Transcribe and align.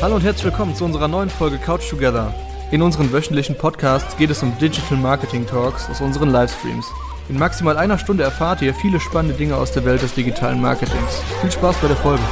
Hallo 0.00 0.14
und 0.14 0.22
herzlich 0.22 0.44
willkommen 0.44 0.74
zu 0.74 0.86
unserer 0.86 1.06
neuen 1.06 1.28
Folge 1.28 1.58
Couch 1.58 1.86
Together. 1.90 2.34
In 2.70 2.80
unseren 2.80 3.12
wöchentlichen 3.12 3.58
Podcasts 3.58 4.16
geht 4.16 4.30
es 4.30 4.42
um 4.42 4.56
Digital 4.56 4.96
Marketing 4.96 5.46
Talks 5.46 5.90
aus 5.90 6.00
unseren 6.00 6.30
Livestreams. 6.30 6.86
In 7.28 7.38
maximal 7.38 7.76
einer 7.76 7.98
Stunde 7.98 8.24
erfahrt 8.24 8.62
ihr 8.62 8.72
viele 8.72 9.00
spannende 9.00 9.36
Dinge 9.36 9.56
aus 9.56 9.70
der 9.72 9.84
Welt 9.84 10.00
des 10.00 10.14
digitalen 10.14 10.62
Marketings. 10.62 11.20
Viel 11.42 11.50
Spaß 11.50 11.76
bei 11.76 11.88
der 11.88 11.96
Folge. 11.98 12.22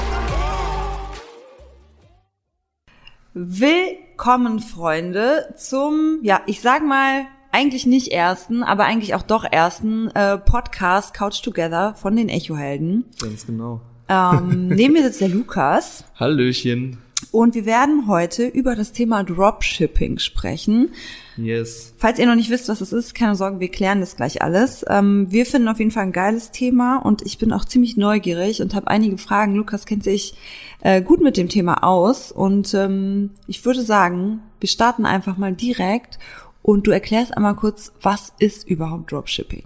Willkommen, 3.35 4.61
Freunde, 4.61 5.53
zum, 5.59 6.21
ja, 6.23 6.41
ich 6.47 6.63
sag 6.63 6.83
mal, 6.83 7.27
eigentlich 7.53 7.85
nicht 7.85 8.11
ersten, 8.11 8.63
aber 8.63 8.85
eigentlich 8.85 9.15
auch 9.15 9.23
doch 9.23 9.45
ersten 9.45 10.09
äh, 10.13 10.39
Podcast 10.39 11.13
Couch 11.13 11.43
Together 11.43 11.95
von 11.95 12.17
den 12.17 12.31
Echohelden. 12.31 13.05
Ganz 13.21 13.45
genau. 13.45 13.83
Ähm, 14.09 14.69
neben 14.69 14.93
mir 14.93 15.03
sitzt 15.03 15.21
der 15.21 15.29
Lukas 15.29 16.05
Hallöchen. 16.19 16.99
und 17.33 17.55
wir 17.55 17.67
werden 17.67 18.07
heute 18.07 18.47
über 18.47 18.77
das 18.77 18.93
Thema 18.93 19.25
Dropshipping 19.25 20.19
sprechen. 20.19 20.91
Yes. 21.37 21.93
Falls 21.99 22.19
ihr 22.19 22.27
noch 22.27 22.35
nicht 22.35 22.51
wisst, 22.51 22.69
was 22.69 22.81
es 22.81 22.93
ist, 22.93 23.15
keine 23.15 23.35
Sorge, 23.35 23.61
wir 23.61 23.69
klären 23.69 24.01
das 24.01 24.17
gleich 24.17 24.43
alles. 24.43 24.85
Ähm, 24.89 25.27
wir 25.31 25.45
finden 25.45 25.69
auf 25.69 25.79
jeden 25.79 25.91
Fall 25.91 26.05
ein 26.05 26.13
geiles 26.13 26.51
Thema 26.51 26.97
und 26.97 27.23
ich 27.23 27.39
bin 27.39 27.53
auch 27.53 27.65
ziemlich 27.65 27.97
neugierig 27.97 28.63
und 28.63 28.75
habe 28.75 28.89
einige 28.89 29.19
Fragen. 29.19 29.55
Lukas 29.55 29.85
kennt 29.87 30.05
sich 30.05 30.35
äh, 30.81 31.03
gut 31.03 31.21
mit 31.21 31.37
dem 31.37 31.49
Thema 31.49 31.85
aus 31.85 32.33
und 32.33 32.73
ähm, 32.75 33.31
ich 33.47 33.65
würde 33.65 33.83
sagen, 33.83 34.41
wir 34.61 34.69
starten 34.69 35.05
einfach 35.05 35.37
mal 35.37 35.53
direkt 35.53 36.19
und 36.63 36.87
du 36.87 36.91
erklärst 36.91 37.37
einmal 37.37 37.55
kurz, 37.55 37.93
was 38.03 38.33
ist 38.39 38.67
überhaupt 38.69 39.13
Dropshipping? 39.13 39.65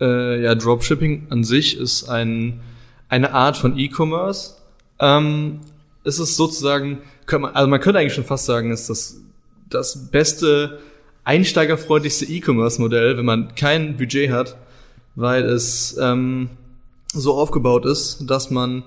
Äh, 0.00 0.42
ja, 0.42 0.54
Dropshipping 0.54 1.26
an 1.30 1.44
sich 1.44 1.78
ist 1.78 2.08
ein, 2.08 2.60
eine 3.10 3.34
Art 3.34 3.58
von 3.58 3.78
E-Commerce. 3.78 4.54
Ähm, 4.98 5.60
es 6.04 6.18
ist 6.18 6.36
sozusagen, 6.36 7.02
man, 7.30 7.54
also 7.54 7.68
man 7.68 7.80
könnte 7.80 7.98
eigentlich 7.98 8.14
schon 8.14 8.24
fast 8.24 8.46
sagen, 8.46 8.72
ist 8.72 8.88
das 8.88 9.20
das 9.68 10.10
beste, 10.10 10.80
einsteigerfreundlichste 11.24 12.24
E-Commerce-Modell, 12.24 13.16
wenn 13.16 13.24
man 13.24 13.54
kein 13.54 13.96
Budget 13.96 14.30
hat, 14.30 14.56
weil 15.14 15.44
es 15.44 15.96
ähm, 16.00 16.48
so 17.12 17.34
aufgebaut 17.34 17.84
ist, 17.84 18.24
dass 18.26 18.50
man 18.50 18.84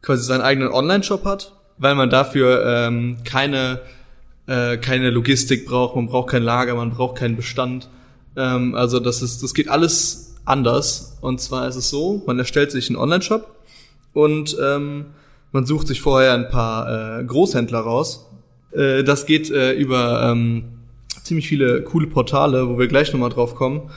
quasi 0.00 0.22
seinen 0.22 0.42
eigenen 0.42 0.70
Online-Shop 0.70 1.24
hat, 1.24 1.52
weil 1.78 1.94
man 1.94 2.08
dafür 2.08 2.64
ähm, 2.64 3.18
keine 3.24 3.80
äh, 4.46 4.76
keine 4.76 5.10
Logistik 5.10 5.66
braucht, 5.66 5.96
man 5.96 6.06
braucht 6.06 6.30
kein 6.30 6.42
Lager, 6.42 6.74
man 6.74 6.90
braucht 6.90 7.18
keinen 7.18 7.36
Bestand. 7.36 7.88
Ähm, 8.36 8.74
also 8.74 9.00
das 9.00 9.22
ist, 9.22 9.42
das 9.42 9.54
geht 9.54 9.68
alles 9.68 10.34
anders. 10.44 11.18
Und 11.20 11.40
zwar 11.40 11.68
ist 11.68 11.76
es 11.76 11.90
so, 11.90 12.22
man 12.26 12.38
erstellt 12.38 12.72
sich 12.72 12.88
einen 12.88 12.98
Online-Shop 12.98 13.54
und 14.12 14.56
ähm, 14.62 15.06
man 15.52 15.66
sucht 15.66 15.86
sich 15.86 16.00
vorher 16.00 16.34
ein 16.34 16.48
paar 16.48 17.20
äh, 17.20 17.24
Großhändler 17.24 17.80
raus. 17.80 18.28
Äh, 18.72 19.04
das 19.04 19.26
geht 19.26 19.50
äh, 19.50 19.72
über 19.72 20.30
ähm, 20.30 20.64
ziemlich 21.22 21.48
viele 21.48 21.82
coole 21.82 22.06
Portale, 22.06 22.68
wo 22.68 22.78
wir 22.78 22.88
gleich 22.88 23.12
nochmal 23.12 23.30
drauf 23.30 23.54
kommen, 23.54 23.90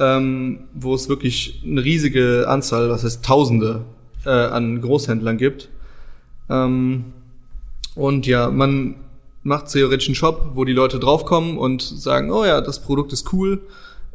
ähm, 0.00 0.60
wo 0.74 0.94
es 0.94 1.08
wirklich 1.08 1.62
eine 1.64 1.84
riesige 1.84 2.46
Anzahl, 2.48 2.90
was 2.90 3.04
heißt 3.04 3.24
Tausende 3.24 3.82
äh, 4.24 4.30
an 4.30 4.80
Großhändlern 4.80 5.36
gibt. 5.36 5.68
Ähm, 6.48 7.04
und 7.94 8.26
ja, 8.26 8.50
man 8.50 8.96
macht 9.42 9.68
theoretisch 9.68 10.08
einen 10.08 10.14
Shop, 10.14 10.52
wo 10.54 10.64
die 10.64 10.72
Leute 10.72 10.98
draufkommen 10.98 11.58
und 11.58 11.82
sagen, 11.82 12.32
oh 12.32 12.44
ja, 12.44 12.60
das 12.60 12.80
Produkt 12.80 13.12
ist 13.12 13.32
cool, 13.32 13.60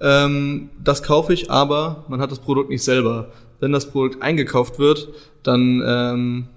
ähm, 0.01 0.69
das 0.83 1.03
kaufe 1.03 1.33
ich, 1.33 1.51
aber 1.51 2.03
man 2.07 2.19
hat 2.19 2.31
das 2.31 2.39
Produkt 2.39 2.69
nicht 2.69 2.83
selber. 2.83 3.31
Wenn 3.59 3.71
das 3.71 3.91
Produkt 3.91 4.21
eingekauft 4.21 4.79
wird, 4.79 5.09
dann 5.43 5.81
ähm, 5.85 6.47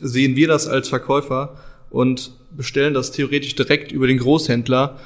sehen 0.00 0.36
wir 0.36 0.48
das 0.48 0.68
als 0.68 0.88
Verkäufer 0.88 1.56
und 1.90 2.32
bestellen 2.56 2.94
das 2.94 3.12
theoretisch 3.12 3.54
direkt 3.54 3.92
über 3.92 4.06
den 4.06 4.18
Großhändler 4.18 4.98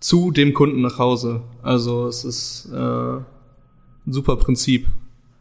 zu 0.00 0.30
dem 0.30 0.54
Kunden 0.54 0.80
nach 0.80 0.98
Hause. 0.98 1.42
Also 1.62 2.06
es 2.06 2.24
ist 2.24 2.68
äh, 2.72 2.76
ein 2.76 3.24
super 4.06 4.36
Prinzip. 4.36 4.86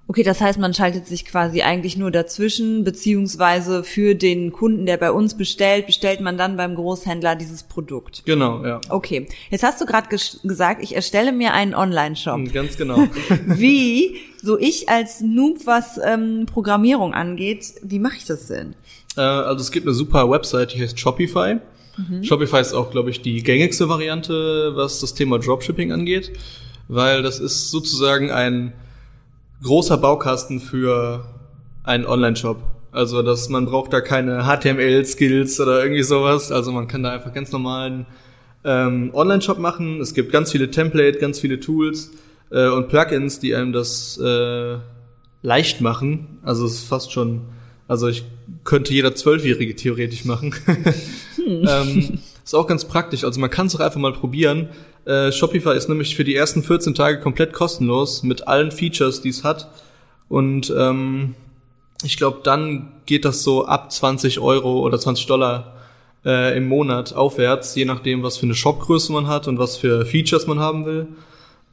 Okay, 0.09 0.24
das 0.24 0.42
heißt, 0.42 0.58
man 0.58 0.74
schaltet 0.74 1.06
sich 1.06 1.24
quasi 1.24 1.62
eigentlich 1.62 1.96
nur 1.96 2.09
dazwischen, 2.09 2.84
beziehungsweise 2.84 3.84
für 3.84 4.16
den 4.16 4.52
Kunden, 4.52 4.88
der 4.88 4.97
bei 4.97 5.12
uns 5.12 5.38
bestellt, 5.38 5.86
bestellt 5.86 6.20
man 6.20 6.36
dann 6.36 6.58
beim 6.58 6.74
Großhändler 6.74 7.36
dieses 7.36 7.62
Produkt. 7.62 8.24
Genau, 8.25 8.66
ja. 8.66 8.81
Okay, 8.90 9.28
jetzt 9.52 9.62
hast 9.64 9.80
du 9.80 9.86
gerade 9.86 10.09
ges 10.09 10.40
gesagt, 10.44 10.81
ich 10.81 10.96
erstelle 10.96 11.31
mir 11.31 11.53
einen 11.53 11.75
Online-Shop. 11.75 12.52
Ganz 12.52 12.75
genau. 12.75 12.97
Wie, 13.46 14.16
so 14.42 14.58
ich 14.58 14.90
als 14.90 15.22
Noob, 15.22 15.68
was 15.68 16.00
ähm, 16.03 16.47
Programmierung 16.52 17.14
angeht, 17.14 17.76
wie 17.84 18.00
mache 18.00 18.18
ich 18.18 18.26
das 18.26 18.47
denn? 18.47 18.74
Äh, 19.16 19.22
also 19.22 19.62
es 19.62 19.70
gibt 19.70 19.86
eine 19.86 19.94
super 19.94 20.28
Website, 20.28 20.74
die 20.74 20.81
heißt 20.81 21.00
Shopify. 21.00 21.58
Shopify 22.24 22.62
ist 22.62 22.74
auch, 22.74 22.90
glaube 22.90 23.12
ich, 23.12 23.22
die 23.22 23.44
gängigste 23.44 23.90
Variante, 23.90 24.72
was 24.74 25.02
das 25.02 25.14
Thema 25.14 25.38
Dropshipping 25.38 25.91
angeht, 25.91 26.31
weil 26.88 27.22
das 27.22 27.40
ist 27.40 27.70
sozusagen 27.70 28.31
ein 28.31 28.74
großer 29.64 29.97
Baukasten 29.97 30.59
für 30.59 31.25
einen 31.84 32.06
Online-Shop. 32.06 32.62
Also, 32.92 33.22
dass 33.22 33.50
man 33.50 33.66
braucht 33.66 33.94
da 33.94 34.02
keine 34.02 34.44
HTML-Skills 34.44 35.59
oder 35.59 35.84
irgendwie 35.84 36.03
sowas. 36.03 36.52
Also 36.52 36.72
man 36.72 36.88
kann 36.88 37.03
da 37.03 37.12
einfach 37.12 37.34
ganz 37.34 37.52
normalen 37.52 38.06
ähm, 38.64 39.12
Online-Shop 39.14 39.59
machen. 39.59 40.02
Es 40.02 40.14
gibt 40.14 40.31
ganz 40.31 40.52
viele 40.52 40.72
Template, 40.72 41.20
ganz 41.20 41.40
viele 41.40 41.59
Tools 41.59 42.12
äh, 42.52 42.68
und 42.68 42.90
Plugins, 42.90 43.40
die 43.40 43.56
einem 43.56 43.74
das 43.74 44.18
äh, 44.18 44.78
leicht 45.42 45.81
machen. 45.81 46.40
Also 46.44 46.66
es 46.66 46.74
ist 46.74 46.88
fast 46.88 47.12
schon, 47.12 47.41
also 47.88 48.08
ich 48.08 48.24
könnte 48.64 48.94
jeder 48.94 49.16
Zwölfjährige 49.16 49.76
theoretisch 49.76 50.26
machen. 50.26 50.56
ähm, 51.47 52.20
ist 52.50 52.56
auch 52.56 52.66
ganz 52.66 52.86
praktisch. 52.86 53.24
Also 53.24 53.40
man 53.40 53.52
kann 53.52 53.68
es 53.68 53.76
auch 53.76 53.80
einfach 53.80 54.00
mal 54.00 54.12
probieren. 54.12 54.70
Äh, 55.06 55.32
Shopify 55.32 55.76
ist 55.76 55.88
nämlich 55.88 56.16
für 56.16 56.24
die 56.24 56.36
ersten 56.36 56.64
14 56.64 56.96
Tage 56.96 57.20
komplett 57.20 57.54
kostenlos 57.54 58.24
mit 58.24 58.48
allen 58.48 58.72
Features, 58.72 59.22
die 59.22 59.30
es 59.30 59.44
hat. 59.44 59.70
Und 60.30 60.74
ähm, 60.76 61.36
ich 62.04 62.18
glaube, 62.18 62.40
dann 62.44 62.92
geht 63.06 63.24
das 63.24 63.44
so 63.44 63.68
ab 63.68 63.92
20 63.92 64.40
Euro 64.40 64.80
oder 64.80 65.00
20 65.00 65.28
Dollar 65.28 65.76
äh, 66.26 66.58
im 66.58 66.68
Monat 66.68 67.14
aufwärts, 67.14 67.76
je 67.76 67.86
nachdem, 67.86 68.24
was 68.24 68.38
für 68.38 68.48
eine 68.48 68.56
Shopgröße 68.56 69.12
man 69.12 69.28
hat 69.28 69.48
und 69.48 69.59
was 69.59 69.78
für 69.78 70.08
Features 70.08 70.48
man 70.48 70.58
haben 70.58 70.88
will. 70.88 71.08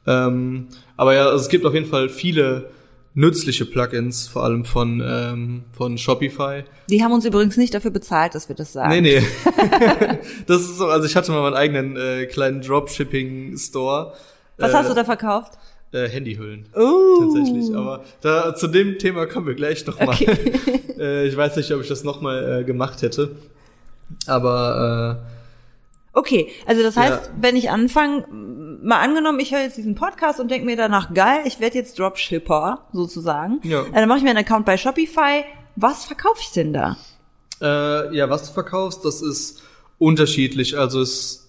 Ähm, 0.05 0.67
aber 0.95 1.15
ja, 1.15 1.25
also 1.25 1.41
es 1.43 1.49
gibt 1.49 1.65
auf 1.65 1.73
jeden 1.73 1.87
Fall 1.87 2.07
viele 2.07 2.69
nützliche 3.17 3.65
Plugins, 3.65 4.27
vor 4.27 4.43
allem 4.43 4.63
von, 4.63 5.01
ähm, 5.03 5.63
von 5.71 5.97
Shopify. 5.97 6.63
Die 6.87 7.03
haben 7.03 7.11
uns 7.11 7.25
übrigens 7.25 7.57
nicht 7.57 7.73
dafür 7.73 7.89
bezahlt, 7.89 8.35
dass 8.35 8.47
wir 8.47 8.55
das 8.55 8.73
sagen. 8.73 8.91
Nee, 8.91 9.01
nee. 9.01 9.23
das 10.45 10.61
ist 10.61 10.77
so, 10.77 10.85
also 10.85 11.07
ich 11.07 11.15
hatte 11.15 11.31
mal 11.31 11.41
meinen 11.41 11.55
eigenen 11.55 11.97
äh, 11.97 12.27
kleinen 12.27 12.61
Dropshipping-Store. 12.61 14.13
Was 14.57 14.73
hast 14.73 14.91
du 14.91 14.93
da 14.93 15.03
verkauft? 15.03 15.53
Äh, 15.91 16.07
Handyhüllen. 16.09 16.69
Oh. 16.75 17.21
Tatsächlich. 17.21 17.75
Aber 17.75 18.03
da, 18.21 18.53
zu 18.53 18.67
dem 18.67 18.99
Thema 18.99 19.25
kommen 19.25 19.47
wir 19.47 19.55
gleich 19.55 19.83
nochmal. 19.87 20.09
Okay. 20.09 20.37
äh, 20.99 21.27
ich 21.27 21.35
weiß 21.35 21.55
nicht, 21.55 21.71
ob 21.71 21.81
ich 21.81 21.87
das 21.87 22.03
nochmal 22.03 22.61
äh, 22.61 22.63
gemacht 22.65 23.01
hätte. 23.01 23.35
Aber 24.27 25.25
Okay, 26.17 26.49
also 26.65 26.81
das 26.81 26.97
heißt, 26.97 27.25
Ja. 27.27 27.31
wenn 27.39 27.55
ich 27.55 27.69
anfange, 27.69 28.25
mal 28.87 28.99
angenommen, 28.99 29.39
ich 29.39 29.53
höre 29.53 29.61
jetzt 29.61 29.77
diesen 29.77 29.95
Podcast 29.95 30.39
und 30.39 30.49
denke 30.49 30.65
mir 30.65 30.77
danach, 30.77 31.13
geil, 31.13 31.41
ich 31.45 31.59
werde 31.59 31.77
jetzt 31.77 31.99
Dropshipper 31.99 32.87
sozusagen. 32.93 33.59
Ja. 33.63 33.83
Äh, 33.83 33.91
Dann 33.93 34.07
mache 34.07 34.19
ich 34.19 34.23
mir 34.23 34.31
einen 34.31 34.39
Account 34.39 34.65
bei 34.65 34.77
Shopify. 34.77 35.43
Was 35.75 36.05
verkaufe 36.05 36.39
ich 36.41 36.51
denn 36.51 36.73
da? 36.73 36.97
äh, 37.61 38.15
ja, 38.15 38.29
was 38.29 38.47
du 38.47 38.53
verkaufst, 38.53 39.03
das 39.03 39.21
ist 39.21 39.61
unterschiedlich. 39.97 40.77
Also 40.77 41.01
es 41.01 41.47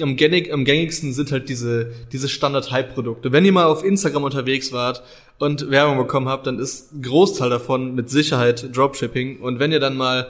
am, 0.00 0.16
gängig, 0.16 0.52
am 0.52 0.64
gängigsten 0.64 1.12
sind 1.12 1.32
halt 1.32 1.48
diese, 1.48 1.92
diese 2.12 2.28
Standard-Hype-Produkte. 2.28 3.32
Wenn 3.32 3.44
ihr 3.44 3.52
mal 3.52 3.66
auf 3.66 3.84
Instagram 3.84 4.24
unterwegs 4.24 4.72
wart 4.72 5.02
und 5.38 5.70
Werbung 5.70 5.98
bekommen 5.98 6.28
habt, 6.28 6.46
dann 6.46 6.58
ist 6.58 6.90
Großteil 7.02 7.50
davon 7.50 7.94
mit 7.94 8.08
Sicherheit 8.08 8.74
Dropshipping. 8.74 9.40
Und 9.40 9.58
wenn 9.58 9.72
ihr 9.72 9.80
dann 9.80 9.96
mal 9.96 10.28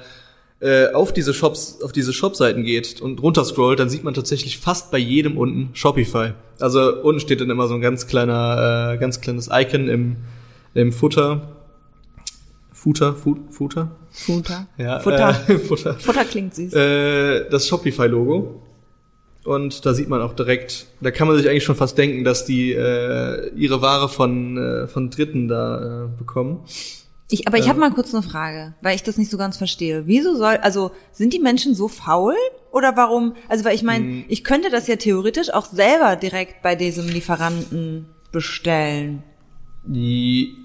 äh, 0.62 0.93
auf 0.93 1.12
diese 1.12 1.35
Shops, 1.35 1.81
auf 1.82 1.91
diese 1.91 2.12
Shop-Seiten 2.12 2.62
geht 2.62 3.00
und 3.00 3.20
runterscrollt, 3.20 3.81
dann 3.81 3.91
sieht 3.91 4.05
man 4.05 4.14
tatsächlich 4.14 4.59
fast 4.59 4.93
bei 4.93 4.99
jedem 4.99 5.37
unten 5.37 5.75
Shopify. 5.75 6.35
Also 6.61 7.03
unten 7.03 7.20
steht 7.20 7.41
dann 7.41 7.50
immer 7.50 7.67
so 7.67 7.75
ein 7.75 7.81
ganz 7.81 8.06
kleiner, 8.06 8.93
äh, 8.94 8.99
ganz 8.99 9.20
kleines 9.20 9.49
Icon 9.53 9.88
im, 9.88 10.17
im 10.75 10.93
Footer. 10.93 11.56
Footer, 12.73 13.14
Fu 13.14 13.38
Footer? 13.50 13.91
Futter. 14.11 14.69
Ja, 14.79 15.00
Futter. 15.00 15.31
Äh, 15.49 15.59
Futter. 15.59 15.94
Futter 15.99 16.25
klingt 16.25 16.55
süß. 16.55 16.73
Äh, 16.75 17.50
das 17.50 17.67
Shopify-Logo. 17.67 18.62
Und 19.44 19.85
da 19.85 19.94
sieht 19.94 20.09
man 20.09 20.23
auch 20.23 20.35
direkt, 20.35 20.87
da 21.00 21.11
kann 21.11 21.26
man 21.26 21.37
sich 21.37 21.49
eigentlich 21.49 21.64
schon 21.64 21.75
fast 21.75 21.99
denken, 21.99 22.23
dass 22.23 22.44
die 22.44 22.73
äh, 22.73 23.50
ihre 23.56 23.82
Ware 23.82 24.09
von, 24.09 24.56
äh, 24.56 24.87
von 24.87 25.11
Dritten 25.11 25.49
da 25.49 26.05
äh, 26.05 26.09
bekommen. 26.17 26.61
Ich, 27.32 27.49
aber 27.49 27.58
ich 27.58 27.69
habe 27.69 27.81
mal 27.81 27.90
kurz 27.93 28.12
eine 28.14 28.23
Frage, 28.23 28.75
weil 28.82 28.94
ich 28.94 29.02
das 29.02 29.17
nicht 29.17 29.31
so 29.31 29.38
ganz 29.38 29.56
verstehe. 29.56 30.06
Wieso 30.06 30.37
soll, 30.37 30.56
also 30.58 30.90
sind 31.12 31.32
die 31.32 31.38
Menschen 31.38 31.75
so 31.75 31.88
faul 31.88 32.34
oder 32.70 32.96
warum? 32.96 33.34
Also 33.49 33.64
weil 33.64 33.75
ich 33.75 33.82
meine, 33.82 34.05
Hm. 34.05 34.25
ich 34.29 34.44
könnte 34.44 34.70
das 34.70 34.87
ja 34.87 34.96
theoretisch 34.96 35.50
auch 35.52 35.67
selber 35.67 36.17
direkt 36.17 36.62
bei 36.62 36.75
diesem 36.75 37.08
Lieferanten 37.08 38.06
bestellen. 38.32 39.23
Die, 39.84 40.56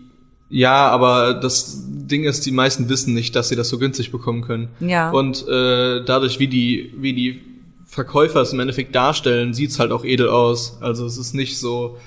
Ja, 0.49 0.87
aber 0.89 1.33
das 1.33 1.83
Ding 1.87 2.23
ist, 2.23 2.45
die 2.45 2.51
meisten 2.51 2.87
wissen 2.87 3.13
nicht, 3.13 3.35
dass 3.35 3.49
sie 3.49 3.57
das 3.57 3.67
so 3.67 3.77
günstig 3.79 4.11
bekommen 4.13 4.41
können. 4.43 4.69
Ja. 4.79 5.09
Und 5.11 5.45
äh, 5.47 6.03
dadurch, 6.05 6.39
wie 6.39 6.47
die, 6.47 6.93
wie 6.97 7.13
die 7.13 7.41
Verkäufer 7.85 8.41
es 8.41 8.53
im 8.53 8.59
Endeffekt 8.61 8.95
darstellen, 8.95 9.53
sieht's 9.53 9.77
halt 9.79 9.91
auch 9.91 10.05
edel 10.05 10.29
aus. 10.29 10.77
Also 10.81 11.05
es 11.05 11.17
ist 11.17 11.33
nicht 11.33 11.57
so 11.59 11.97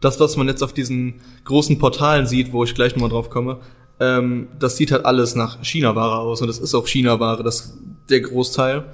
das, 0.00 0.20
was 0.20 0.36
man 0.36 0.46
jetzt 0.46 0.62
auf 0.62 0.72
diesen 0.72 1.20
großen 1.44 1.78
Portalen 1.78 2.26
sieht, 2.26 2.52
wo 2.52 2.62
ich 2.62 2.74
gleich 2.76 2.94
nochmal 2.94 3.10
drauf 3.10 3.28
komme. 3.28 3.58
Ähm, 4.00 4.48
das 4.58 4.76
sieht 4.76 4.92
halt 4.92 5.04
alles 5.04 5.34
nach 5.34 5.62
China-Ware 5.62 6.18
aus 6.18 6.40
und 6.40 6.48
das 6.48 6.58
ist 6.58 6.74
auch 6.74 6.86
China-Ware, 6.86 7.42
das 7.42 7.76
der 8.08 8.20
Großteil. 8.20 8.84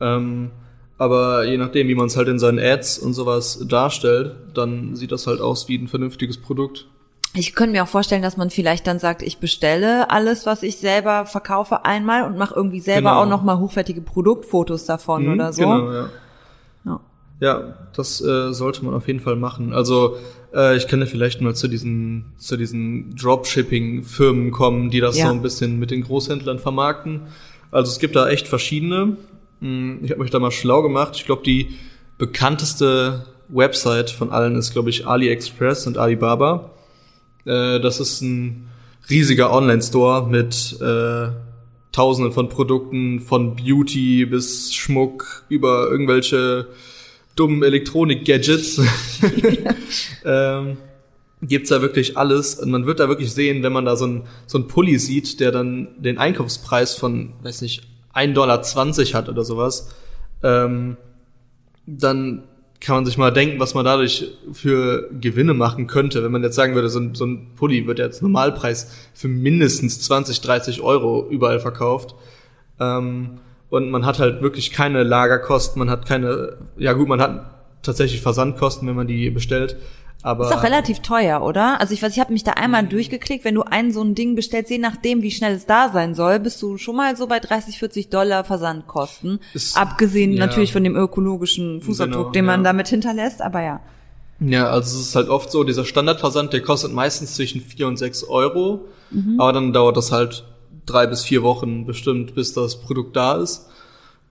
Ähm, 0.00 0.50
aber 0.98 1.44
je 1.44 1.58
nachdem, 1.58 1.88
wie 1.88 1.94
man 1.94 2.06
es 2.06 2.16
halt 2.16 2.28
in 2.28 2.38
seinen 2.38 2.58
Ads 2.58 2.98
und 2.98 3.12
sowas 3.12 3.58
darstellt, 3.68 4.34
dann 4.54 4.96
sieht 4.96 5.12
das 5.12 5.26
halt 5.26 5.40
aus 5.40 5.68
wie 5.68 5.76
ein 5.76 5.88
vernünftiges 5.88 6.38
Produkt. 6.38 6.86
Ich 7.34 7.54
könnte 7.54 7.72
mir 7.72 7.82
auch 7.82 7.88
vorstellen, 7.88 8.22
dass 8.22 8.38
man 8.38 8.48
vielleicht 8.48 8.86
dann 8.86 8.98
sagt, 8.98 9.20
ich 9.20 9.36
bestelle 9.38 10.10
alles, 10.10 10.46
was 10.46 10.62
ich 10.62 10.78
selber 10.78 11.26
verkaufe, 11.26 11.84
einmal 11.84 12.22
und 12.22 12.38
mache 12.38 12.54
irgendwie 12.54 12.80
selber 12.80 13.10
Genau. 13.10 13.22
auch 13.24 13.28
nochmal 13.28 13.58
hochwertige 13.58 14.00
Produktfotos 14.00 14.86
davon 14.86 15.26
Mhm, 15.26 15.32
oder 15.34 15.52
so. 15.52 15.60
Genau, 15.62 15.92
ja. 15.92 16.08
Ja. 16.86 17.00
Ja, 17.40 17.74
das 17.94 18.22
äh, 18.22 18.54
sollte 18.54 18.82
man 18.86 18.94
auf 18.94 19.06
jeden 19.06 19.20
Fall 19.20 19.36
machen. 19.36 19.74
Also 19.74 20.16
äh, 20.56 20.76
ich 20.76 20.88
kann 20.88 20.98
ja 21.00 21.06
vielleicht 21.06 21.40
mal 21.42 21.54
zu 21.54 21.68
diesen 21.68 22.24
zu 22.38 22.56
diesen 22.56 23.14
Dropshipping-Firmen 23.14 24.50
kommen, 24.50 24.90
die 24.90 25.00
das 25.00 25.16
Ja. 25.18 25.26
so 25.28 25.32
ein 25.32 25.42
bisschen 25.42 25.78
mit 25.78 25.90
den 25.92 26.02
Großhändlern 26.02 26.58
vermarkten. 26.58 27.20
Also 27.70 27.92
es 27.92 27.98
gibt 27.98 28.16
da 28.16 28.28
echt 28.28 28.48
verschiedene. 28.48 29.16
Hm, 29.60 30.00
Ich 30.02 30.10
habe 30.10 30.22
mich 30.22 30.30
da 30.30 30.38
mal 30.38 30.50
schlau 30.50 30.82
gemacht. 30.82 31.12
Ich 31.16 31.26
glaube, 31.26 31.42
die 31.44 31.68
bekannteste 32.18 33.26
Website 33.48 34.10
von 34.10 34.30
allen 34.30 34.56
ist, 34.56 34.72
glaube 34.72 34.90
ich, 34.90 35.06
AliExpress 35.06 35.86
und 35.86 35.98
Alibaba. 35.98 36.70
Äh, 37.44 37.78
das 37.80 38.00
ist 38.00 38.20
ein 38.22 38.68
riesiger 39.08 39.52
Online-Store 39.52 40.26
mit 40.28 40.76
äh, 40.80 41.28
Tausenden 41.92 42.32
von 42.32 42.48
Produkten, 42.48 43.20
von 43.20 43.56
Beauty 43.56 44.26
bis 44.26 44.74
Schmuck 44.74 45.44
über 45.48 45.88
irgendwelche 45.90 46.66
dummen 47.36 47.62
Elektronik-Gadgets. 47.62 48.80
ähm, 50.24 50.78
gibt's 51.42 51.68
da 51.68 51.82
wirklich 51.82 52.16
alles. 52.16 52.56
Und 52.56 52.70
man 52.70 52.86
wird 52.86 53.00
da 53.00 53.08
wirklich 53.08 53.32
sehen, 53.32 53.62
wenn 53.62 53.72
man 53.72 53.84
da 53.84 53.96
so 53.96 54.06
ein 54.06 54.22
so 54.46 54.58
ein 54.58 54.66
Pulli 54.66 54.98
sieht, 54.98 55.40
der 55.40 55.52
dann 55.52 55.88
den 55.98 56.18
Einkaufspreis 56.18 56.94
von, 56.94 57.34
weiß 57.42 57.62
nicht, 57.62 57.86
1,20 58.14 58.32
Dollar 58.32 58.62
hat 58.62 59.28
oder 59.28 59.44
sowas, 59.44 59.94
ähm, 60.42 60.96
dann 61.86 62.44
kann 62.80 62.96
man 62.96 63.06
sich 63.06 63.16
mal 63.16 63.32
denken, 63.32 63.58
was 63.58 63.74
man 63.74 63.84
dadurch 63.84 64.32
für 64.52 65.08
Gewinne 65.20 65.54
machen 65.54 65.86
könnte. 65.86 66.22
Wenn 66.22 66.32
man 66.32 66.42
jetzt 66.42 66.56
sagen 66.56 66.74
würde, 66.74 66.88
so 66.88 67.00
ein, 67.00 67.14
so 67.14 67.24
ein 67.24 67.54
Pulli 67.56 67.86
wird 67.86 67.98
jetzt 67.98 68.22
Normalpreis 68.22 68.92
für 69.14 69.28
mindestens 69.28 70.00
20, 70.00 70.40
30 70.40 70.80
Euro 70.82 71.26
überall 71.30 71.58
verkauft. 71.58 72.14
Ähm, 72.78 73.38
und 73.70 73.90
man 73.90 74.06
hat 74.06 74.18
halt 74.18 74.42
wirklich 74.42 74.70
keine 74.72 75.02
Lagerkosten, 75.02 75.78
man 75.78 75.90
hat 75.90 76.06
keine, 76.06 76.56
ja 76.76 76.92
gut, 76.92 77.08
man 77.08 77.20
hat 77.20 77.50
tatsächlich 77.82 78.20
Versandkosten, 78.22 78.86
wenn 78.88 78.96
man 78.96 79.06
die 79.06 79.30
bestellt. 79.30 79.76
Aber 80.22 80.46
Ist 80.46 80.52
auch 80.56 80.64
relativ 80.64 81.00
teuer, 81.00 81.42
oder? 81.42 81.80
Also 81.80 81.94
ich 81.94 82.02
weiß, 82.02 82.12
ich 82.14 82.18
habe 82.20 82.32
mich 82.32 82.42
da 82.42 82.52
einmal 82.52 82.84
durchgeklickt, 82.84 83.44
wenn 83.44 83.54
du 83.54 83.62
ein 83.62 83.92
so 83.92 84.02
ein 84.02 84.14
Ding 84.16 84.34
bestellst, 84.34 84.70
je 84.70 84.78
nachdem, 84.78 85.22
wie 85.22 85.30
schnell 85.30 85.54
es 85.54 85.66
da 85.66 85.90
sein 85.92 86.14
soll, 86.16 86.40
bist 86.40 86.60
du 86.62 86.78
schon 86.78 86.96
mal 86.96 87.16
so 87.16 87.28
bei 87.28 87.38
30, 87.38 87.78
40 87.78 88.08
Dollar 88.08 88.42
Versandkosten. 88.42 89.38
Ist- 89.54 89.76
Abgesehen 89.76 90.32
ja. 90.32 90.44
natürlich 90.46 90.72
von 90.72 90.82
dem 90.82 90.96
ökologischen 90.96 91.80
Fußabdruck, 91.80 92.22
Genau, 92.24 92.32
den 92.32 92.44
man 92.44 92.60
ja. 92.60 92.64
damit 92.64 92.88
hinterlässt, 92.88 93.40
aber 93.40 93.62
ja. 93.62 93.80
Ja, 94.40 94.68
also 94.68 94.98
es 94.98 95.08
ist 95.08 95.16
halt 95.16 95.28
oft 95.28 95.50
so, 95.50 95.62
dieser 95.64 95.84
Standardversand, 95.84 96.52
der 96.52 96.60
kostet 96.62 96.92
meistens 96.92 97.34
zwischen 97.34 97.60
4 97.60 97.86
und 97.86 97.96
6 97.96 98.24
Euro, 98.24 98.86
Mhm. 99.10 99.38
aber 99.40 99.52
dann 99.52 99.72
dauert 99.72 99.96
das 99.96 100.10
halt 100.10 100.44
drei 100.86 101.06
bis 101.06 101.22
vier 101.22 101.42
Wochen 101.42 101.84
bestimmt, 101.86 102.34
bis 102.34 102.52
das 102.52 102.80
Produkt 102.80 103.16
da 103.16 103.34
ist. 103.36 103.66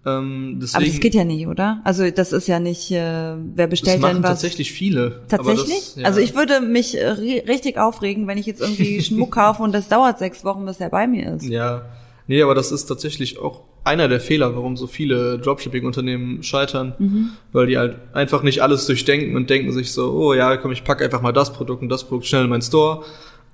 Ähm, 0.08 0.60
deswegen, 0.62 0.84
Aber 0.84 0.92
das 0.92 1.00
geht 1.00 1.16
ja 1.16 1.24
nicht, 1.24 1.48
oder? 1.48 1.82
Also 1.84 2.10
das 2.12 2.32
ist 2.32 2.48
ja 2.48 2.60
nicht, 2.60 2.92
äh, 2.92 3.34
wer 3.56 3.68
das 3.68 3.70
bestellt 3.72 4.02
machen 4.02 4.16
denn 4.16 4.24
was? 4.24 4.30
tatsächlich 4.32 4.72
viele. 4.72 5.22
Tatsächlich? 5.28 5.68
Das, 5.68 5.96
ja. 5.96 6.06
Also 6.06 6.20
ich 6.20 6.36
würde 6.36 6.62
mich 6.62 6.96
äh, 6.96 7.10
ri- 7.14 7.48
richtig 7.48 7.78
aufregen, 7.80 8.28
wenn 8.28 8.38
ich 8.38 8.46
jetzt 8.46 8.62
irgendwie 8.62 9.02
Schmuck 9.04 9.32
kaufe 9.32 9.64
und 9.64 9.74
das 9.74 9.88
dauert 9.88 10.20
sechs 10.20 10.46
Wochen, 10.46 10.64
bis 10.66 10.80
er 10.80 10.90
bei 10.90 11.08
mir 11.08 11.34
ist. 11.36 11.46
Ja, 11.46 11.86
nee, 12.28 12.40
aber 12.44 12.54
das 12.54 12.72
ist 12.72 12.86
tatsächlich 12.86 13.40
auch 13.40 13.62
einer 13.84 14.08
der 14.08 14.20
Fehler, 14.20 14.56
warum 14.56 14.78
so 14.78 14.86
viele 14.86 15.40
Dropshipping-Unternehmen 15.40 16.44
scheitern, 16.44 16.94
Mhm. 17.00 17.30
weil 17.52 17.66
die 17.68 17.78
halt 17.80 17.98
einfach 18.14 18.44
nicht 18.44 18.62
alles 18.62 18.86
durchdenken 18.86 19.36
und 19.36 19.50
denken 19.50 19.72
sich 19.72 19.92
so, 19.92 20.12
oh 20.14 20.34
ja, 20.36 20.56
komm, 20.58 20.72
ich 20.72 20.84
packe 20.84 21.04
einfach 21.04 21.22
mal 21.22 21.32
das 21.34 21.52
Produkt 21.52 21.82
und 21.82 21.90
das 21.90 22.04
Produkt 22.04 22.28
schnell 22.28 22.44
in 22.44 22.50
meinen 22.52 22.62
Store 22.62 23.04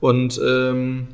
und 0.01 0.37
ähm, 0.45 1.07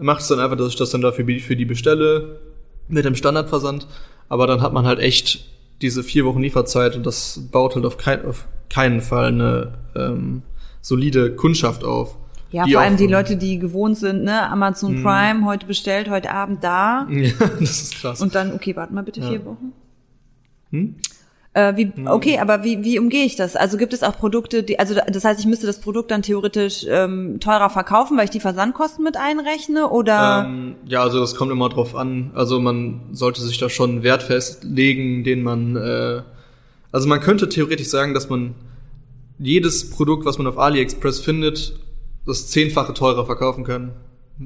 macht 0.00 0.22
es 0.22 0.28
dann 0.28 0.40
einfach, 0.40 0.56
dass 0.56 0.68
ich 0.68 0.76
das 0.76 0.90
dann 0.90 1.00
dafür 1.00 1.24
für 1.40 1.56
die 1.56 1.64
bestelle 1.64 2.40
mit 2.88 3.04
dem 3.04 3.14
Standardversand, 3.14 3.86
aber 4.28 4.46
dann 4.46 4.60
hat 4.60 4.72
man 4.72 4.86
halt 4.86 4.98
echt 4.98 5.46
diese 5.82 6.02
vier 6.02 6.24
Wochen 6.24 6.40
Lieferzeit 6.40 6.96
und 6.96 7.06
das 7.06 7.48
baut 7.50 7.74
halt 7.74 7.84
auf, 7.84 7.96
kein, 7.96 8.24
auf 8.24 8.46
keinen 8.68 9.00
Fall 9.00 9.28
eine 9.28 9.78
ähm, 9.94 10.42
solide 10.80 11.34
Kundschaft 11.34 11.84
auf. 11.84 12.16
Ja, 12.52 12.66
vor 12.66 12.80
allem 12.80 12.96
die 12.96 13.06
Leute, 13.06 13.36
die 13.36 13.58
gewohnt 13.58 13.96
sind, 13.96 14.24
ne, 14.24 14.50
Amazon 14.50 15.02
Prime, 15.02 15.44
heute 15.44 15.66
bestellt, 15.66 16.10
heute 16.10 16.32
Abend 16.32 16.64
da. 16.64 17.06
Ja, 17.10 17.30
das 17.38 17.82
ist 17.82 17.94
krass. 17.96 18.20
Und 18.20 18.34
dann, 18.34 18.52
okay, 18.52 18.74
warte 18.74 18.92
mal 18.92 19.04
bitte 19.04 19.22
vier 19.22 19.44
Wochen. 19.44 19.72
Hm? 20.70 20.96
Äh, 21.60 21.76
wie, 21.76 21.92
okay, 22.06 22.38
aber 22.38 22.64
wie, 22.64 22.82
wie 22.84 22.98
umgehe 22.98 23.24
ich 23.24 23.36
das? 23.36 23.56
Also 23.56 23.76
gibt 23.76 23.92
es 23.92 24.02
auch 24.02 24.16
Produkte, 24.16 24.62
die, 24.62 24.78
also 24.78 24.94
das 24.94 25.24
heißt, 25.24 25.40
ich 25.40 25.46
müsste 25.46 25.66
das 25.66 25.80
Produkt 25.80 26.10
dann 26.10 26.22
theoretisch 26.22 26.86
ähm, 26.88 27.38
teurer 27.40 27.70
verkaufen, 27.70 28.16
weil 28.16 28.24
ich 28.24 28.30
die 28.30 28.40
Versandkosten 28.40 29.04
mit 29.04 29.16
einrechne? 29.16 29.88
Oder 29.90 30.46
Ähm, 30.46 30.76
ja, 30.86 31.02
also 31.02 31.20
das 31.20 31.34
kommt 31.34 31.52
immer 31.52 31.68
drauf 31.68 31.94
an. 31.94 32.30
Also 32.34 32.60
man 32.60 33.00
sollte 33.12 33.42
sich 33.42 33.58
da 33.58 33.68
schon 33.68 33.90
einen 33.90 34.02
Wert 34.02 34.22
festlegen, 34.22 35.24
den 35.24 35.42
man. 35.42 35.76
Äh, 35.76 36.22
also 36.92 37.08
man 37.08 37.20
könnte 37.20 37.48
theoretisch 37.48 37.88
sagen, 37.88 38.14
dass 38.14 38.28
man 38.28 38.54
jedes 39.38 39.90
Produkt, 39.90 40.24
was 40.24 40.38
man 40.38 40.46
auf 40.46 40.58
AliExpress 40.58 41.20
findet, 41.20 41.78
das 42.26 42.48
zehnfache 42.48 42.94
teurer 42.94 43.26
verkaufen 43.26 43.64
kann. 43.64 43.92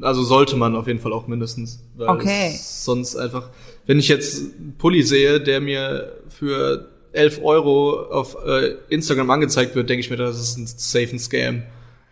Also 0.00 0.22
sollte 0.24 0.56
man 0.56 0.74
auf 0.74 0.86
jeden 0.88 0.98
Fall 0.98 1.12
auch 1.12 1.26
mindestens. 1.26 1.84
Weil 1.96 2.08
Okay. 2.08 2.58
Sonst 2.58 3.16
einfach, 3.16 3.50
wenn 3.86 3.98
ich 3.98 4.08
jetzt 4.08 4.38
einen 4.38 4.74
Pulli 4.76 5.02
sehe, 5.02 5.40
der 5.40 5.60
mir 5.60 6.12
für 6.28 6.88
11 7.14 7.42
Euro 7.42 8.02
auf 8.10 8.36
äh, 8.46 8.74
Instagram 8.88 9.30
angezeigt 9.30 9.74
wird, 9.74 9.88
denke 9.88 10.00
ich 10.00 10.10
mir, 10.10 10.16
das 10.16 10.38
ist 10.38 10.58
ein 10.58 10.66
safe 10.66 11.18
Scam. 11.18 11.62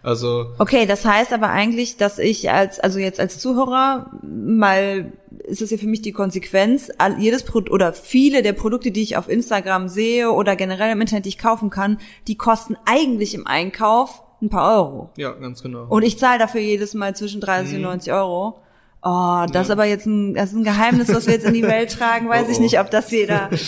Also 0.02 0.52
Okay, 0.58 0.86
das 0.86 1.04
heißt 1.04 1.32
aber 1.32 1.50
eigentlich, 1.50 1.96
dass 1.96 2.18
ich 2.18 2.50
als, 2.50 2.80
also 2.80 2.98
jetzt 2.98 3.20
als 3.20 3.38
Zuhörer 3.38 4.10
mal, 4.22 5.12
ist 5.44 5.62
es 5.62 5.70
ja 5.70 5.76
für 5.76 5.86
mich 5.86 6.02
die 6.02 6.12
Konsequenz, 6.12 6.90
all, 6.98 7.20
jedes 7.20 7.44
Produkt 7.44 7.70
oder 7.70 7.92
viele 7.92 8.42
der 8.42 8.52
Produkte, 8.52 8.90
die 8.90 9.02
ich 9.02 9.16
auf 9.16 9.28
Instagram 9.28 9.88
sehe 9.88 10.30
oder 10.32 10.56
generell 10.56 10.92
im 10.92 11.00
Internet, 11.00 11.24
die 11.26 11.30
ich 11.30 11.38
kaufen 11.38 11.70
kann, 11.70 11.98
die 12.26 12.36
kosten 12.36 12.76
eigentlich 12.84 13.34
im 13.34 13.46
Einkauf 13.46 14.22
ein 14.40 14.50
paar 14.50 14.76
Euro. 14.76 15.10
ja, 15.16 15.30
ganz 15.32 15.62
genau. 15.62 15.86
Und 15.88 16.02
ich 16.02 16.18
zahle 16.18 16.40
dafür 16.40 16.60
jedes 16.60 16.94
Mal 16.94 17.14
zwischen 17.14 17.40
30 17.40 17.76
und 17.76 17.82
90 17.82 18.12
Euro. 18.12 18.61
Oh, 19.02 19.44
das 19.52 19.66
ist 19.66 19.70
aber 19.70 19.84
jetzt 19.84 20.06
ein, 20.06 20.34
das 20.34 20.50
ist 20.50 20.56
ein 20.56 20.64
Geheimnis, 20.64 21.08
was 21.08 21.26
wir 21.26 21.34
jetzt 21.34 21.44
in 21.44 21.54
die 21.54 21.64
Welt 21.64 21.90
tragen. 21.98 22.28
Weiß 22.28 22.46
Oh, 22.46 22.52
ich 22.52 22.58
oh. 22.58 22.62
nicht, 22.62 22.78
ob 22.78 22.90
das 22.90 23.10
jeder. 23.10 23.50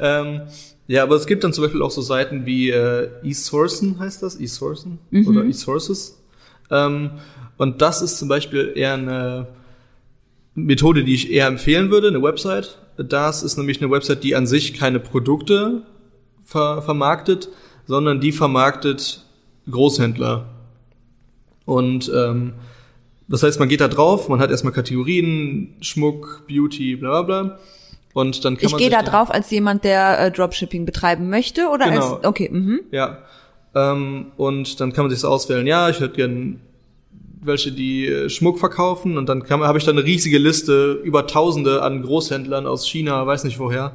Ähm, 0.00 0.42
ja, 0.88 1.04
aber 1.04 1.14
es 1.14 1.26
gibt 1.26 1.44
dann 1.44 1.52
zum 1.52 1.62
Beispiel 1.62 1.80
auch 1.80 1.90
so 1.90 2.02
Seiten 2.02 2.46
wie 2.46 2.70
äh, 2.70 3.08
eSourcen, 3.22 4.00
heißt 4.00 4.24
das? 4.24 4.40
eSourcen? 4.40 4.98
Mhm. 5.10 5.28
Oder 5.28 5.44
eSources. 5.44 6.20
Ähm, 6.68 7.12
und 7.58 7.80
das 7.80 8.02
ist 8.02 8.18
zum 8.18 8.28
Beispiel 8.28 8.72
eher 8.74 8.94
eine 8.94 9.46
Methode, 10.54 11.04
die 11.04 11.14
ich 11.14 11.30
eher 11.30 11.46
empfehlen 11.46 11.90
würde, 11.90 12.08
eine 12.08 12.22
Website. 12.22 12.78
Das 12.96 13.42
ist 13.42 13.56
nämlich 13.56 13.80
eine 13.80 13.90
Website, 13.90 14.24
die 14.24 14.34
an 14.34 14.46
sich 14.46 14.74
keine 14.74 14.98
Produkte 14.98 15.82
ver 16.42 16.82
vermarktet, 16.82 17.48
sondern 17.86 18.20
die 18.20 18.32
vermarktet 18.32 19.24
Großhändler. 19.70 20.46
Und 21.64 22.10
ähm, 22.14 22.54
das 23.28 23.42
heißt, 23.42 23.58
man 23.58 23.68
geht 23.68 23.80
da 23.80 23.88
drauf, 23.88 24.28
man 24.28 24.40
hat 24.40 24.50
erstmal 24.50 24.72
Kategorien, 24.72 25.76
Schmuck, 25.80 26.44
Beauty, 26.48 26.96
bla 26.96 27.22
bla 27.22 27.42
bla. 27.42 27.58
Und 28.12 28.44
dann 28.44 28.56
kann 28.56 28.66
Ich 28.66 28.72
man 28.72 28.78
gehe 28.78 28.90
sich 28.90 28.96
da 28.96 29.02
drauf 29.02 29.30
als 29.30 29.50
jemand, 29.50 29.82
der 29.82 30.20
äh, 30.20 30.30
Dropshipping 30.30 30.84
betreiben 30.86 31.28
möchte 31.30 31.68
oder 31.68 31.90
Genau. 31.90 32.14
als 32.14 32.24
okay, 32.24 32.48
mhm. 32.50 32.80
Ja. 32.92 33.18
Ähm, 33.74 34.26
und 34.36 34.78
dann 34.80 34.92
kann 34.92 35.04
man 35.04 35.10
sich 35.10 35.18
so 35.20 35.28
auswählen, 35.28 35.66
ja, 35.66 35.88
ich 35.88 35.98
hätte 35.98 36.14
gern 36.14 36.60
welche, 37.42 37.72
die 37.72 38.06
äh, 38.06 38.30
Schmuck 38.30 38.58
verkaufen 38.58 39.18
und 39.18 39.28
dann 39.28 39.42
habe 39.48 39.78
ich 39.78 39.84
dann 39.84 39.98
eine 39.98 40.06
riesige 40.06 40.38
Liste 40.38 40.92
über 41.02 41.26
Tausende 41.26 41.82
an 41.82 42.02
Großhändlern 42.02 42.66
aus 42.66 42.88
China, 42.88 43.26
weiß 43.26 43.44
nicht 43.44 43.58
woher, 43.58 43.92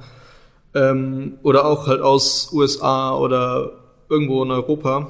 ähm, 0.75 1.35
oder 1.41 1.65
auch 1.65 1.87
halt 1.87 2.01
aus 2.01 2.51
USA 2.53 3.15
oder 3.17 3.71
irgendwo 4.09 4.43
in 4.43 4.51
Europa, 4.51 5.07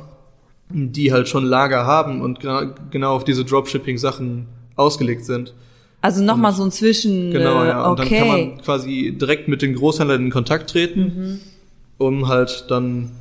die 0.69 1.11
halt 1.11 1.27
schon 1.27 1.45
Lager 1.45 1.85
haben 1.85 2.21
und 2.21 2.39
gena- 2.41 2.73
genau 2.91 3.15
auf 3.15 3.23
diese 3.23 3.43
Dropshipping-Sachen 3.45 4.45
ausgelegt 4.75 5.25
sind. 5.25 5.53
Also 6.01 6.23
nochmal 6.23 6.53
so 6.53 6.63
ein 6.63 6.71
Zwischen. 6.71 7.31
Genau, 7.31 7.63
äh, 7.63 7.67
ja. 7.69 7.89
Und 7.89 7.99
okay. 7.99 8.19
dann 8.19 8.19
kann 8.19 8.27
man 8.27 8.57
quasi 8.61 9.17
direkt 9.19 9.47
mit 9.47 9.61
den 9.61 9.75
Großhändlern 9.75 10.25
in 10.25 10.31
Kontakt 10.31 10.69
treten, 10.69 11.01
Mhm. 11.01 11.39
um 11.97 12.27
halt 12.27 12.65
dann 12.69 13.11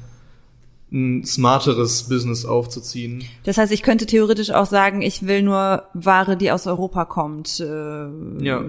ein 0.91 1.25
smarteres 1.25 2.09
Business 2.09 2.47
aufzuziehen. 2.47 3.25
Das 3.45 3.59
heißt, 3.59 3.73
ich 3.73 3.83
könnte 3.83 4.07
theoretisch 4.07 4.51
auch 4.53 4.65
sagen, 4.65 5.03
ich 5.03 5.27
will 5.27 5.43
nur 5.43 5.83
Ware, 5.93 6.37
die 6.37 6.51
aus 6.51 6.67
Europa 6.67 7.05
kommt. 7.05 7.61
Äh, 7.61 8.45
Ja. 8.45 8.63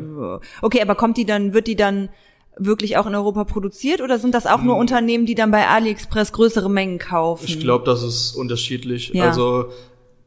Okay, 0.62 0.82
aber 0.82 0.96
kommt 0.96 1.16
die 1.18 1.26
dann, 1.26 1.54
wird 1.54 1.68
die 1.68 1.76
dann 1.78 2.10
wirklich 2.58 2.98
auch 2.98 3.06
in 3.06 3.16
Europa 3.16 3.46
produziert 3.46 4.02
oder 4.02 4.20
sind 4.20 4.34
das 4.36 4.46
auch 4.46 4.62
nur 4.62 4.76
Unternehmen, 4.76 5.26
die 5.26 5.36
dann 5.36 5.52
bei 5.52 5.68
AliExpress 5.68 6.34
größere 6.34 6.70
Mengen 6.70 7.00
kaufen? 7.00 7.46
Ich 7.48 7.60
glaube, 7.60 7.86
das 7.86 8.04
ist 8.04 8.36
unterschiedlich. 8.36 9.12
Ja. 9.14 9.26
Also 9.26 9.70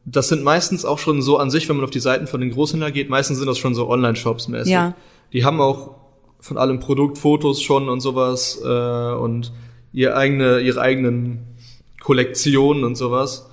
das 0.05 0.27
sind 0.27 0.43
meistens 0.43 0.83
auch 0.85 0.99
schon 0.99 1.21
so 1.21 1.37
an 1.37 1.49
sich, 1.49 1.69
wenn 1.69 1.77
man 1.77 1.85
auf 1.85 1.91
die 1.91 1.99
Seiten 1.99 2.27
von 2.27 2.41
den 2.41 2.51
Großhändlern 2.51 2.91
geht, 2.91 3.09
meistens 3.09 3.37
sind 3.37 3.47
das 3.47 3.57
schon 3.57 3.75
so 3.75 3.89
Online-Shops 3.89 4.47
mäßig. 4.47 4.73
Ja. 4.73 4.95
Die 5.31 5.45
haben 5.45 5.61
auch 5.61 5.95
von 6.39 6.57
allem 6.57 6.79
Produktfotos 6.79 7.61
schon 7.61 7.87
und 7.87 8.01
sowas 8.01 8.59
äh, 8.63 9.13
und 9.13 9.53
ihr 9.93 10.17
eigene, 10.17 10.59
ihre 10.59 10.81
eigenen 10.81 11.55
Kollektionen 12.01 12.83
und 12.83 12.95
sowas. 12.95 13.49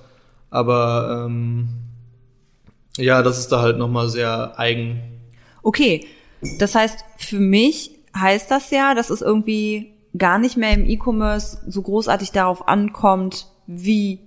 Aber 0.49 1.25
ähm, 1.25 1.69
ja, 2.97 3.23
das 3.23 3.39
ist 3.39 3.51
da 3.51 3.61
halt 3.61 3.77
nochmal 3.77 4.09
sehr 4.09 4.59
eigen. 4.59 5.01
Okay, 5.63 6.05
das 6.59 6.75
heißt, 6.75 7.05
für 7.17 7.39
mich 7.39 7.91
heißt 8.15 8.49
das 8.51 8.71
ja, 8.71 8.93
dass 8.93 9.09
es 9.09 9.21
irgendwie 9.21 9.93
gar 10.17 10.39
nicht 10.39 10.57
mehr 10.57 10.73
im 10.73 10.85
E-Commerce 10.89 11.59
so 11.67 11.81
großartig 11.81 12.31
darauf 12.31 12.67
ankommt, 12.67 13.47
wie 13.67 14.19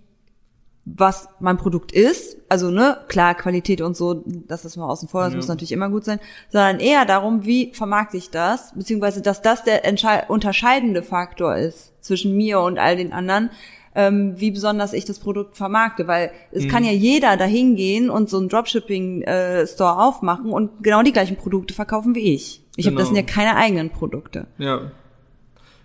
was 0.86 1.28
mein 1.40 1.56
Produkt 1.56 1.92
ist. 1.92 2.36
Also, 2.50 2.70
ne, 2.70 2.98
klar, 3.08 3.34
Qualität 3.34 3.80
und 3.80 3.96
so, 3.96 4.22
das 4.26 4.66
ist 4.66 4.76
mal 4.76 4.86
außen 4.86 5.08
vor, 5.08 5.24
das 5.24 5.32
Ja. 5.32 5.38
muss 5.38 5.48
natürlich 5.48 5.72
immer 5.72 5.88
gut 5.88 6.04
sein, 6.04 6.20
sondern 6.50 6.78
eher 6.78 7.06
darum, 7.06 7.46
wie 7.46 7.72
vermarkte 7.72 8.18
ich 8.18 8.30
das, 8.30 8.72
beziehungsweise, 8.74 9.22
dass 9.22 9.40
das 9.40 9.64
der 9.64 9.82
unterscheidende 10.28 11.02
Faktor 11.02 11.56
ist 11.56 11.92
zwischen 12.02 12.36
mir 12.36 12.60
und 12.60 12.78
all 12.78 12.96
den 12.96 13.14
anderen, 13.14 13.48
ähm, 13.94 14.34
wie 14.36 14.50
besonders 14.50 14.92
ich 14.92 15.04
das 15.06 15.20
Produkt 15.20 15.56
vermarkte, 15.56 16.06
weil 16.06 16.32
es 16.50 16.68
kann 16.68 16.84
ja 16.84 16.90
jeder 16.90 17.36
dahin 17.36 17.76
gehen 17.76 18.10
und 18.10 18.28
so 18.28 18.38
einen 18.38 18.48
Dropshipping-Store 18.48 19.98
aufmachen 19.98 20.50
und 20.50 20.82
genau 20.82 21.02
die 21.02 21.12
gleichen 21.12 21.36
Produkte 21.36 21.72
verkaufen 21.74 22.14
wie 22.14 22.34
ich. 22.34 22.63
Ich 22.76 22.86
habe 22.86 22.96
das 22.96 23.06
sind 23.08 23.16
Genau. 23.16 23.26
ja 23.28 23.34
keine 23.34 23.56
eigenen 23.56 23.90
Produkte. 23.90 24.46
Ja. 24.58 24.90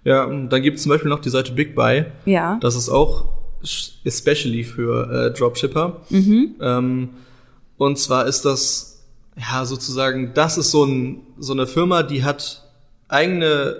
Ja, 0.03 0.25
dann 0.25 0.62
gibt 0.62 0.77
es 0.77 0.84
zum 0.84 0.91
Beispiel 0.91 1.10
noch 1.10 1.19
die 1.19 1.29
Seite 1.29 1.51
Big 1.51 1.75
Buy. 1.75 2.05
Ja. 2.25 2.58
Das 2.62 2.75
ist 2.75 2.89
auch 2.89 3.25
especially 4.05 4.63
für 4.63 5.12
äh, 5.27 5.38
Dropshipper. 5.38 5.98
Ähm, 6.10 7.10
und 7.77 8.00
zwar 8.00 8.25
ist 8.25 8.46
das, 8.46 9.03
ja, 9.38 9.65
sozusagen, 9.65 10.34
das 10.34 10.58
ist 10.58 10.72
so, 10.72 10.86
ein, 10.86 11.22
so 11.38 11.51
eine 11.53 11.67
Firma, 11.67 12.03
die 12.03 12.24
hat 12.24 12.63
eigene, 13.10 13.75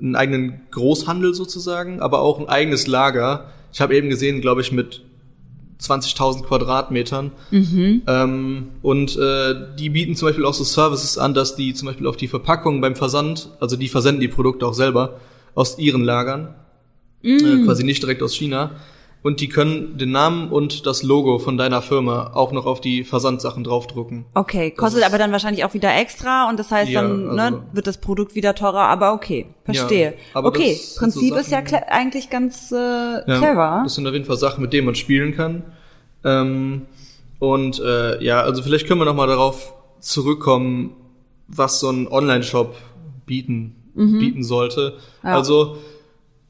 einen 0.00 0.14
eigenen 0.16 0.60
Großhandel 0.70 1.32
sozusagen, 1.34 2.00
aber 2.00 2.20
auch 2.20 2.38
ein 2.38 2.48
eigenes 2.48 2.86
Lager. 2.86 3.50
Ich 3.72 3.80
habe 3.80 3.96
eben 3.96 4.10
gesehen, 4.10 4.40
glaube 4.42 4.60
ich, 4.60 4.72
mit 4.72 5.02
20.000 5.82 6.44
Quadratmetern. 6.44 7.32
Ähm, 8.06 8.68
und 8.82 9.16
äh, 9.16 9.54
die 9.78 9.90
bieten 9.90 10.14
zum 10.14 10.28
Beispiel 10.28 10.44
auch 10.44 10.54
so 10.54 10.64
Services 10.64 11.18
an, 11.18 11.34
dass 11.34 11.56
die 11.56 11.74
zum 11.74 11.86
Beispiel 11.86 12.06
auf 12.06 12.16
die 12.16 12.28
Verpackung 12.28 12.80
beim 12.80 12.94
Versand, 12.94 13.50
also 13.60 13.76
die 13.76 13.88
versenden 13.88 14.20
die 14.20 14.28
Produkte 14.28 14.66
auch 14.66 14.74
selber 14.74 15.20
aus 15.54 15.78
ihren 15.78 16.04
Lagern, 16.04 16.54
äh, 17.22 17.64
quasi 17.64 17.84
nicht 17.84 18.02
direkt 18.02 18.22
aus 18.22 18.34
China. 18.34 18.70
Und 19.22 19.40
die 19.40 19.48
können 19.48 19.98
den 19.98 20.10
Namen 20.10 20.50
und 20.50 20.84
das 20.84 21.04
Logo 21.04 21.38
von 21.38 21.56
deiner 21.56 21.80
Firma 21.80 22.32
auch 22.34 22.50
noch 22.50 22.66
auf 22.66 22.80
die 22.80 23.04
Versandsachen 23.04 23.62
draufdrucken. 23.62 24.24
Okay, 24.34 24.72
kostet 24.72 25.04
aber 25.04 25.16
dann 25.16 25.30
wahrscheinlich 25.30 25.64
auch 25.64 25.74
wieder 25.74 25.94
extra 25.94 26.48
und 26.48 26.58
das 26.58 26.72
heißt 26.72 26.90
Ja, 26.90 27.02
dann 27.02 27.28
also- 27.38 27.56
ne, 27.56 27.62
wird 27.72 27.86
das 27.86 27.98
Produkt 27.98 28.34
wieder 28.34 28.56
teurer, 28.56 28.80
aber 28.88 29.12
okay, 29.12 29.46
verstehe. 29.64 30.14
Ja, 30.34 30.44
okay, 30.44 30.72
das 30.72 30.94
sind 30.96 31.12
so 31.12 31.20
Prinzip 31.20 31.36
ist 31.36 31.50
ja 31.52 31.64
Sachen- 31.64 31.84
eigentlich 31.88 32.30
ganz 32.30 32.72
äh, 32.72 32.76
Ja, 32.76 33.22
clever. 33.38 33.80
Das 33.84 33.94
sind 33.94 34.06
auf 34.08 34.12
jeden 34.12 34.24
Fall 34.24 34.36
Sachen, 34.36 34.60
mit 34.60 34.72
denen 34.72 34.86
man 34.86 34.96
spielen 34.96 35.36
kann. 35.36 35.62
Ähm, 36.24 36.82
und 37.38 37.78
äh, 37.80 38.22
ja, 38.24 38.40
also 38.42 38.62
vielleicht 38.62 38.88
können 38.88 39.00
wir 39.00 39.04
noch 39.04 39.14
mal 39.14 39.28
darauf 39.28 39.72
zurückkommen, 40.00 40.94
was 41.46 41.78
so 41.78 41.90
ein 41.90 42.08
Online-Shop 42.08 42.74
bieten 43.26 43.76
bieten 43.94 44.42
sollte. 44.42 44.94
Mhm. 45.22 45.28
Also 45.28 45.76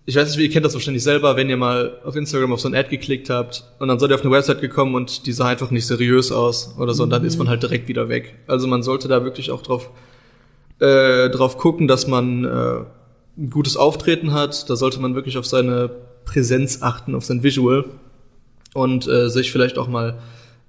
ich 0.05 0.17
weiß 0.17 0.31
nicht, 0.31 0.39
ihr 0.39 0.51
kennt 0.51 0.67
das 0.67 0.75
wahrscheinlich 0.75 1.03
selber, 1.03 1.37
wenn 1.37 1.49
ihr 1.49 1.57
mal 1.57 2.01
auf 2.05 2.17
Instagram 2.17 2.53
auf 2.53 2.61
so 2.61 2.69
ein 2.69 2.75
Ad 2.75 2.89
geklickt 2.89 3.31
habt 3.31 3.65
und 3.79 3.89
dann 3.89 3.99
seid 3.99 4.11
ihr 4.11 4.17
auf 4.17 4.23
eine 4.23 4.31
Website 4.31 4.61
gekommen 4.61 4.95
und 4.95 5.27
die 5.27 5.33
sah 5.33 5.47
einfach 5.47 5.71
nicht 5.71 5.87
seriös 5.87 6.33
aus 6.33 6.75
oder 6.79 6.93
so 6.93 7.05
und 7.05 7.11
dann 7.11 7.25
ist 7.25 7.39
man 7.39 7.49
halt 7.49 7.63
direkt 7.63 7.89
wieder 7.89 8.09
weg. 8.09 8.35
Also 8.49 8.67
man 8.67 8.83
sollte 8.83 9.07
da 9.07 9.23
wirklich 9.23 9.51
auch 9.51 9.63
drauf 9.63 9.91
äh, 10.81 11.31
drauf 11.31 11.59
gucken, 11.59 11.87
dass 11.87 12.09
man 12.09 12.45
äh, 12.45 12.49
ein 13.39 13.51
gutes 13.51 13.77
Auftreten 13.77 14.33
hat. 14.33 14.69
Da 14.69 14.75
sollte 14.75 15.01
man 15.01 15.15
wirklich 15.15 15.39
auf 15.39 15.47
seine 15.47 15.91
Präsenz 16.25 16.83
achten, 16.83 17.15
auf 17.15 17.25
sein 17.25 17.45
Visual 17.45 17.85
und 18.75 19.07
äh, 19.07 19.29
sich 19.29 19.53
vielleicht 19.53 19.79
auch 19.79 19.87
mal 19.87 20.19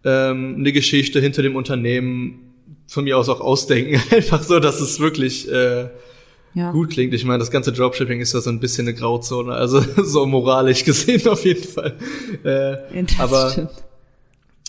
ähm, 0.03 0.57
eine 0.59 0.71
Geschichte 0.71 1.19
hinter 1.19 1.41
dem 1.41 1.55
Unternehmen 1.55 2.53
von 2.85 3.05
mir 3.05 3.17
aus 3.17 3.29
auch 3.29 3.41
ausdenken. 3.41 3.99
Einfach 4.15 4.43
so, 4.43 4.59
dass 4.59 4.81
es 4.81 4.99
wirklich 4.99 5.51
äh, 5.51 5.89
ja. 6.53 6.71
gut 6.71 6.89
klingt. 6.91 7.13
Ich 7.13 7.25
meine, 7.25 7.39
das 7.39 7.51
ganze 7.51 7.71
Dropshipping 7.71 8.19
ist 8.21 8.33
ja 8.33 8.41
so 8.41 8.49
ein 8.49 8.59
bisschen 8.59 8.87
eine 8.87 8.95
Grauzone, 8.95 9.53
also 9.53 9.81
so 10.03 10.25
moralisch 10.25 10.83
gesehen 10.83 11.27
auf 11.27 11.43
jeden 11.45 11.63
Fall. 11.63 11.93
Äh, 12.43 13.03
aber 13.19 13.49
stimmt. 13.51 13.69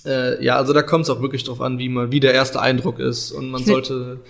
äh, 0.07 0.45
ja, 0.45 0.57
also 0.57 0.73
da 0.73 0.83
kommt 0.83 1.05
es 1.05 1.11
auch 1.11 1.21
wirklich 1.23 1.45
drauf 1.45 1.61
an, 1.61 1.79
wie 1.79 1.89
man, 1.89 2.13
wie 2.13 2.21
der 2.21 2.35
erste 2.35 2.61
Eindruck 2.61 2.99
ist. 2.99 3.33
Und 3.33 3.51
man 3.51 3.65
sollte, 3.65 4.21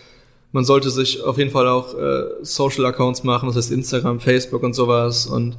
man 0.52 0.64
sollte 0.64 0.90
sich 0.90 1.22
auf 1.22 1.38
jeden 1.38 1.50
Fall 1.50 1.66
auch 1.68 1.94
äh, 1.98 2.24
Social 2.42 2.84
Accounts 2.86 3.24
machen, 3.24 3.46
das 3.48 3.56
heißt 3.56 3.72
Instagram, 3.72 4.20
Facebook 4.20 4.62
und 4.62 4.74
sowas. 4.74 5.26
Und 5.26 5.56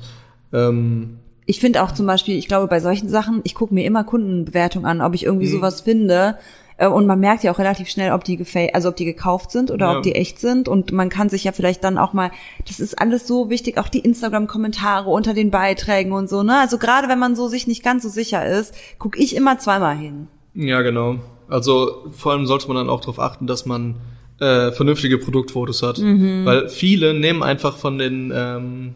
ähm, 0.53 1.17
Ich 1.45 1.59
finde 1.59 1.83
auch 1.83 1.91
zum 1.91 2.05
Beispiel, 2.07 2.37
ich 2.37 2.47
glaube 2.47 2.67
bei 2.67 2.79
solchen 2.79 3.09
Sachen, 3.09 3.41
ich 3.43 3.55
gucke 3.55 3.73
mir 3.73 3.85
immer 3.85 4.03
Kundenbewertungen 4.03 4.85
an, 4.85 5.01
ob 5.01 5.13
ich 5.15 5.21
Mhm. 5.23 5.27
irgendwie 5.27 5.47
sowas 5.47 5.81
finde. 5.81 6.37
Äh, 6.77 6.87
Und 6.87 7.05
man 7.07 7.19
merkt 7.19 7.43
ja 7.43 7.51
auch 7.53 7.59
relativ 7.59 7.87
schnell, 7.89 8.11
ob 8.11 8.23
die 8.23 8.35
gefa 8.37 8.67
also 8.73 8.89
ob 8.89 8.95
die 8.95 9.05
gekauft 9.05 9.51
sind 9.51 9.71
oder 9.71 9.91
Ja. 9.91 9.97
ob 9.97 10.03
die 10.03 10.13
echt 10.15 10.39
sind. 10.39 10.67
Und 10.67 10.91
man 10.91 11.09
kann 11.09 11.29
sich 11.29 11.43
ja 11.45 11.51
vielleicht 11.53 11.83
dann 11.83 11.97
auch 11.97 12.13
mal, 12.13 12.31
das 12.67 12.79
ist 12.79 12.99
alles 12.99 13.25
so 13.27 13.49
wichtig, 13.49 13.77
auch 13.77 13.87
die 13.87 13.99
Instagram-Kommentare 13.99 15.09
unter 15.09 15.33
den 15.33 15.51
Beiträgen 15.51 16.11
und 16.11 16.29
so, 16.29 16.43
ne? 16.43 16.59
Also 16.59 16.77
gerade 16.77 17.07
wenn 17.07 17.19
man 17.19 17.35
so 17.35 17.47
sich 17.47 17.65
nicht 17.67 17.83
ganz 17.83 18.03
so 18.03 18.09
sicher 18.09 18.45
ist, 18.45 18.73
gucke 18.99 19.17
ich 19.19 19.35
immer 19.35 19.57
zweimal 19.59 19.95
hin. 19.95 20.27
ja, 20.53 20.81
genau. 20.81 21.15
Also 21.47 22.07
vor 22.11 22.31
allem 22.31 22.47
sollte 22.47 22.67
man 22.67 22.75
dann 22.77 22.89
auch 22.89 23.01
darauf 23.01 23.19
achten, 23.19 23.45
dass 23.45 23.67
man 23.67 23.97
äh, 24.39 24.71
vernünftige 24.71 25.19
Produktfotos 25.19 25.83
hat. 25.83 25.99
Weil 26.01 26.69
viele 26.69 27.13
nehmen 27.13 27.43
einfach 27.43 27.77
von 27.77 27.97
den 27.99 28.33
ähm, 28.35 28.95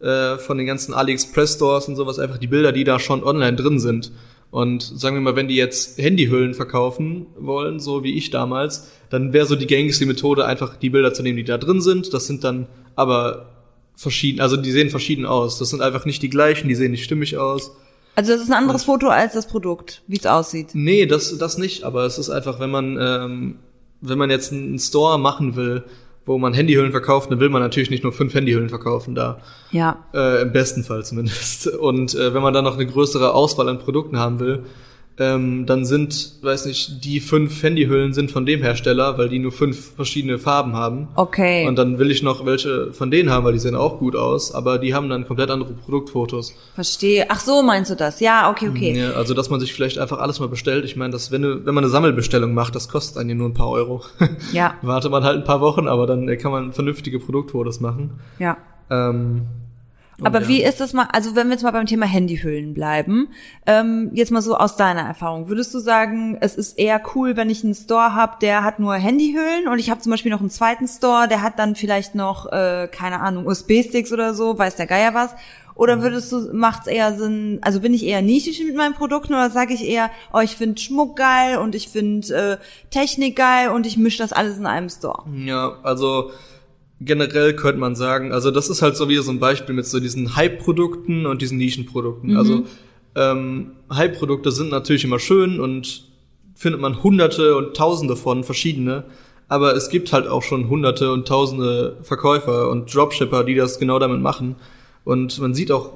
äh, 0.00 0.38
von 0.38 0.56
den 0.56 0.66
ganzen 0.66 0.94
AliExpress 0.94 1.54
Stores 1.56 1.88
und 1.88 1.96
sowas 1.96 2.18
einfach 2.20 2.38
die 2.38 2.46
Bilder, 2.46 2.70
die 2.72 2.84
da 2.84 2.98
schon 3.00 3.22
online 3.24 3.56
drin 3.56 3.78
sind. 3.80 4.12
Und 4.50 4.82
sagen 4.82 5.16
wir 5.16 5.20
mal, 5.20 5.36
wenn 5.36 5.48
die 5.48 5.56
jetzt 5.56 5.98
Handyhüllen 5.98 6.54
verkaufen 6.54 7.26
wollen, 7.38 7.78
so 7.78 8.02
wie 8.02 8.16
ich 8.16 8.30
damals, 8.30 8.90
dann 9.08 9.32
wäre 9.32 9.46
so 9.46 9.54
die 9.54 9.66
gängigste 9.66 10.06
Methode 10.06 10.44
einfach 10.44 10.76
die 10.76 10.90
Bilder 10.90 11.14
zu 11.14 11.22
nehmen, 11.22 11.36
die 11.36 11.44
da 11.44 11.56
drin 11.56 11.80
sind. 11.80 12.12
Das 12.12 12.26
sind 12.26 12.42
dann 12.42 12.66
aber 12.96 13.50
verschieden, 13.94 14.40
also 14.40 14.56
die 14.56 14.72
sehen 14.72 14.90
verschieden 14.90 15.26
aus. 15.26 15.58
Das 15.58 15.70
sind 15.70 15.82
einfach 15.82 16.04
nicht 16.04 16.22
die 16.22 16.30
gleichen, 16.30 16.68
die 16.68 16.74
sehen 16.74 16.90
nicht 16.90 17.04
stimmig 17.04 17.36
aus. 17.36 17.76
Also 18.16 18.32
das 18.32 18.42
ist 18.42 18.50
ein 18.50 18.56
anderes 18.56 18.84
Foto 18.84 19.08
als 19.08 19.34
das 19.34 19.46
Produkt, 19.46 20.02
wie 20.08 20.16
es 20.16 20.26
aussieht. 20.26 20.70
Nee, 20.72 21.06
das, 21.06 21.38
das 21.38 21.58
nicht, 21.58 21.84
aber 21.84 22.04
es 22.04 22.18
ist 22.18 22.30
einfach, 22.30 22.58
wenn 22.58 22.70
man, 22.70 22.98
ähm, 23.00 23.58
wenn 24.00 24.18
man 24.18 24.30
jetzt 24.30 24.52
einen 24.52 24.78
Store 24.78 25.18
machen 25.18 25.54
will, 25.54 25.84
wo 26.26 26.38
man 26.38 26.54
Handyhüllen 26.54 26.92
verkauft, 26.92 27.30
dann 27.30 27.40
will 27.40 27.48
man 27.48 27.62
natürlich 27.62 27.90
nicht 27.90 28.02
nur 28.02 28.12
fünf 28.12 28.34
Handyhüllen 28.34 28.68
verkaufen 28.68 29.14
da. 29.14 29.40
Ja. 29.70 30.04
Äh, 30.14 30.42
Im 30.42 30.52
besten 30.52 30.84
Fall 30.84 31.04
zumindest. 31.04 31.66
Und 31.66 32.14
äh, 32.14 32.34
wenn 32.34 32.42
man 32.42 32.54
dann 32.54 32.64
noch 32.64 32.74
eine 32.74 32.86
größere 32.86 33.34
Auswahl 33.34 33.68
an 33.68 33.78
Produkten 33.78 34.18
haben 34.18 34.38
will, 34.40 34.64
ähm, 35.20 35.66
dann 35.66 35.84
sind, 35.84 36.32
weiß 36.42 36.64
nicht, 36.66 37.04
die 37.04 37.20
fünf 37.20 37.62
Handyhüllen 37.62 38.12
sind 38.14 38.30
von 38.30 38.46
dem 38.46 38.62
Hersteller, 38.62 39.18
weil 39.18 39.28
die 39.28 39.38
nur 39.38 39.52
fünf 39.52 39.94
verschiedene 39.94 40.38
Farben 40.38 40.72
haben. 40.74 41.08
Okay. 41.14 41.68
Und 41.68 41.76
dann 41.76 41.98
will 41.98 42.10
ich 42.10 42.22
noch 42.22 42.46
welche 42.46 42.92
von 42.92 43.10
denen 43.10 43.30
haben, 43.30 43.44
weil 43.44 43.52
die 43.52 43.58
sehen 43.58 43.76
auch 43.76 43.98
gut 43.98 44.16
aus, 44.16 44.52
aber 44.54 44.78
die 44.78 44.94
haben 44.94 45.08
dann 45.10 45.26
komplett 45.26 45.50
andere 45.50 45.74
Produktfotos. 45.74 46.54
Verstehe. 46.74 47.26
Ach 47.28 47.38
so, 47.40 47.62
meinst 47.62 47.90
du 47.90 47.94
das? 47.94 48.18
Ja, 48.20 48.50
okay, 48.50 48.68
okay. 48.70 48.98
Ja, 48.98 49.10
also 49.12 49.34
dass 49.34 49.50
man 49.50 49.60
sich 49.60 49.72
vielleicht 49.74 49.98
einfach 49.98 50.18
alles 50.18 50.40
mal 50.40 50.48
bestellt. 50.48 50.84
Ich 50.86 50.96
meine, 50.96 51.12
dass 51.12 51.30
wenn, 51.30 51.42
du- 51.42 51.66
wenn 51.66 51.74
man 51.74 51.84
eine 51.84 51.90
Sammelbestellung 51.90 52.54
macht, 52.54 52.74
das 52.74 52.88
kostet 52.88 53.18
einen 53.18 53.28
ja 53.30 53.34
nur 53.36 53.48
ein 53.48 53.54
paar 53.54 53.68
Euro. 53.70 54.02
Ja. 54.52 54.74
Wartet 54.82 55.10
man 55.12 55.22
halt 55.22 55.36
ein 55.36 55.44
paar 55.44 55.60
Wochen, 55.60 55.86
aber 55.86 56.06
dann 56.06 56.28
äh, 56.28 56.36
kann 56.36 56.50
man 56.50 56.72
vernünftige 56.72 57.18
Produktfotos 57.20 57.80
machen. 57.80 58.18
Ja. 58.38 58.56
Ähm, 58.90 59.42
Aber 60.22 60.42
ja. 60.42 60.48
wie 60.48 60.62
ist 60.62 60.80
das 60.80 60.92
mal, 60.92 61.08
also 61.12 61.36
wenn 61.36 61.48
wir 61.48 61.54
jetzt 61.54 61.62
mal 61.62 61.70
beim 61.70 61.86
Thema 61.86 62.06
Handyhüllen 62.06 62.74
bleiben, 62.74 63.28
ähm, 63.66 64.10
jetzt 64.12 64.30
mal 64.30 64.42
so 64.42 64.56
aus 64.56 64.76
deiner 64.76 65.02
Erfahrung, 65.02 65.48
würdest 65.48 65.72
du 65.74 65.78
sagen, 65.78 66.38
es 66.40 66.56
ist 66.56 66.78
eher 66.78 67.00
cool, 67.14 67.36
wenn 67.36 67.50
ich 67.50 67.64
einen 67.64 67.74
Store 67.74 68.14
habe, 68.14 68.36
der 68.40 68.64
hat 68.64 68.78
nur 68.78 68.94
Handyhüllen 68.94 69.68
und 69.68 69.78
ich 69.78 69.90
habe 69.90 70.00
zum 70.00 70.10
Beispiel 70.10 70.30
noch 70.30 70.40
einen 70.40 70.50
zweiten 70.50 70.88
Store, 70.88 71.28
der 71.28 71.42
hat 71.42 71.58
dann 71.58 71.74
vielleicht 71.74 72.14
noch, 72.14 72.50
äh, 72.52 72.88
keine 72.90 73.20
Ahnung, 73.20 73.46
USB-Sticks 73.46 74.12
oder 74.12 74.34
so, 74.34 74.58
weiß 74.58 74.76
der 74.76 74.86
Geier 74.86 75.14
was? 75.14 75.34
Oder 75.80 76.02
würdest 76.02 76.30
du, 76.30 76.50
macht's 76.52 76.86
eher 76.86 77.14
Sinn, 77.14 77.58
also 77.62 77.80
bin 77.80 77.94
ich 77.94 78.04
eher 78.04 78.20
nischig 78.20 78.62
mit 78.62 78.76
meinen 78.76 78.92
Produkten 78.92 79.32
oder 79.32 79.48
sage 79.48 79.72
ich 79.72 79.82
eher, 79.82 80.10
oh, 80.30 80.40
ich 80.40 80.56
finde 80.56 80.78
Schmuck 80.78 81.16
geil 81.16 81.56
und 81.56 81.74
ich 81.74 81.88
finde 81.88 82.58
äh, 82.60 82.90
Technik 82.90 83.36
geil 83.36 83.70
und 83.70 83.86
ich 83.86 83.96
mische 83.96 84.18
das 84.18 84.34
alles 84.34 84.58
in 84.58 84.66
einem 84.66 84.90
Store? 84.90 85.22
Ja, 85.32 85.78
also 85.82 86.32
generell 87.00 87.54
könnte 87.54 87.80
man 87.80 87.94
sagen, 87.94 88.32
also 88.32 88.50
das 88.50 88.68
ist 88.68 88.82
halt 88.82 88.96
so 88.96 89.08
wieder 89.08 89.22
so 89.22 89.30
ein 89.30 89.40
Beispiel 89.40 89.74
mit 89.74 89.86
so 89.86 90.00
diesen 90.00 90.36
Hype-Produkten 90.36 91.26
und 91.26 91.40
diesen 91.40 91.58
Nischenprodukten. 91.58 92.36
Also 92.36 92.64
ähm, 93.14 93.72
Hype-Produkte 93.92 94.52
sind 94.52 94.70
natürlich 94.70 95.04
immer 95.04 95.18
schön 95.18 95.60
und 95.60 96.04
findet 96.54 96.80
man 96.80 97.02
hunderte 97.02 97.56
und 97.56 97.74
tausende 97.74 98.16
von 98.16 98.44
verschiedene, 98.44 99.04
aber 99.48 99.74
es 99.74 99.88
gibt 99.88 100.12
halt 100.12 100.28
auch 100.28 100.42
schon 100.42 100.68
hunderte 100.68 101.10
und 101.10 101.26
tausende 101.26 101.96
Verkäufer 102.02 102.70
und 102.70 102.94
Dropshipper, 102.94 103.44
die 103.44 103.54
das 103.54 103.78
genau 103.78 103.98
damit 103.98 104.20
machen. 104.20 104.56
Und 105.04 105.38
man 105.40 105.54
sieht 105.54 105.72
auch 105.72 105.94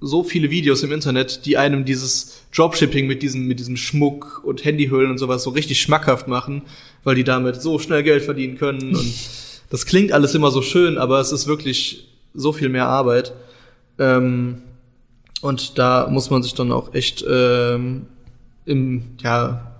so 0.00 0.22
viele 0.22 0.50
Videos 0.50 0.82
im 0.82 0.92
Internet, 0.92 1.46
die 1.46 1.56
einem 1.56 1.84
dieses 1.84 2.42
Dropshipping 2.54 3.06
mit 3.06 3.22
diesem, 3.22 3.46
mit 3.46 3.58
diesem 3.58 3.76
Schmuck 3.76 4.42
und 4.44 4.64
Handyhüllen 4.64 5.10
und 5.10 5.18
sowas 5.18 5.44
so 5.44 5.50
richtig 5.50 5.80
schmackhaft 5.80 6.28
machen, 6.28 6.62
weil 7.04 7.14
die 7.14 7.24
damit 7.24 7.62
so 7.62 7.78
schnell 7.78 8.02
Geld 8.02 8.22
verdienen 8.22 8.58
können. 8.58 8.94
Und 8.94 9.14
das 9.72 9.86
klingt 9.86 10.12
alles 10.12 10.34
immer 10.34 10.50
so 10.50 10.60
schön, 10.60 10.98
aber 10.98 11.18
es 11.18 11.32
ist 11.32 11.46
wirklich 11.46 12.06
so 12.34 12.52
viel 12.52 12.68
mehr 12.68 12.88
Arbeit. 12.88 13.32
Ähm, 13.98 14.60
und 15.40 15.78
da 15.78 16.08
muss 16.10 16.28
man 16.28 16.42
sich 16.42 16.52
dann 16.52 16.70
auch 16.70 16.92
echt 16.92 17.24
ähm, 17.26 18.04
im, 18.66 19.02
ja, 19.22 19.72